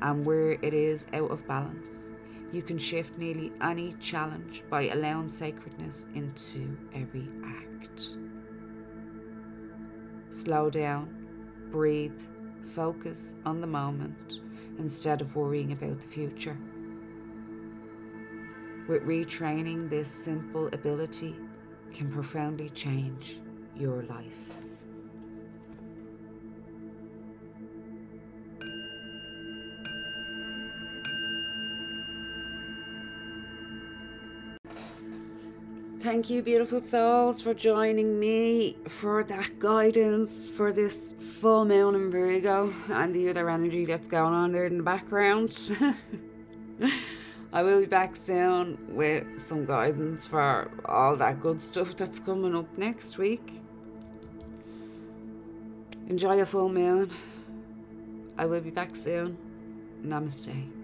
and 0.00 0.24
where 0.24 0.52
it 0.52 0.74
is 0.74 1.06
out 1.12 1.30
of 1.30 1.46
balance, 1.46 2.10
you 2.52 2.62
can 2.62 2.78
shift 2.78 3.16
nearly 3.18 3.52
any 3.60 3.94
challenge 3.94 4.62
by 4.68 4.88
allowing 4.88 5.28
sacredness 5.28 6.06
into 6.14 6.76
every 6.94 7.28
act. 7.44 8.16
Slow 10.30 10.70
down, 10.70 11.26
breathe, 11.70 12.20
focus 12.64 13.34
on 13.44 13.60
the 13.60 13.66
moment 13.66 14.40
instead 14.78 15.20
of 15.20 15.36
worrying 15.36 15.72
about 15.72 16.00
the 16.00 16.06
future. 16.06 16.56
With 18.88 19.04
retraining 19.04 19.88
this 19.88 20.08
simple 20.08 20.66
ability 20.68 21.36
can 21.92 22.10
profoundly 22.10 22.68
change 22.70 23.40
your 23.76 24.02
life. 24.02 24.56
Thank 36.00 36.30
you, 36.30 36.42
beautiful 36.42 36.80
souls, 36.80 37.40
for 37.40 37.54
joining 37.54 38.18
me 38.18 38.76
for 38.88 39.22
that 39.22 39.60
guidance 39.60 40.48
for 40.48 40.72
this 40.72 41.14
full 41.40 41.64
moon 41.64 41.94
in 41.94 42.10
Virgo 42.10 42.74
and 42.88 43.14
the 43.14 43.28
other 43.28 43.48
energy 43.48 43.84
that's 43.84 44.08
going 44.08 44.34
on 44.34 44.50
there 44.50 44.66
in 44.66 44.78
the 44.78 44.82
background. 44.82 45.70
I 47.54 47.62
will 47.62 47.80
be 47.80 47.86
back 47.86 48.16
soon 48.16 48.78
with 48.88 49.26
some 49.38 49.66
guidance 49.66 50.24
for 50.24 50.70
all 50.86 51.16
that 51.16 51.40
good 51.40 51.60
stuff 51.60 51.94
that's 51.94 52.18
coming 52.18 52.56
up 52.56 52.78
next 52.78 53.18
week. 53.18 53.60
Enjoy 56.08 56.40
a 56.40 56.46
full 56.46 56.70
moon. 56.70 57.10
I 58.38 58.46
will 58.46 58.62
be 58.62 58.70
back 58.70 58.96
soon. 58.96 59.36
Namaste. 60.02 60.81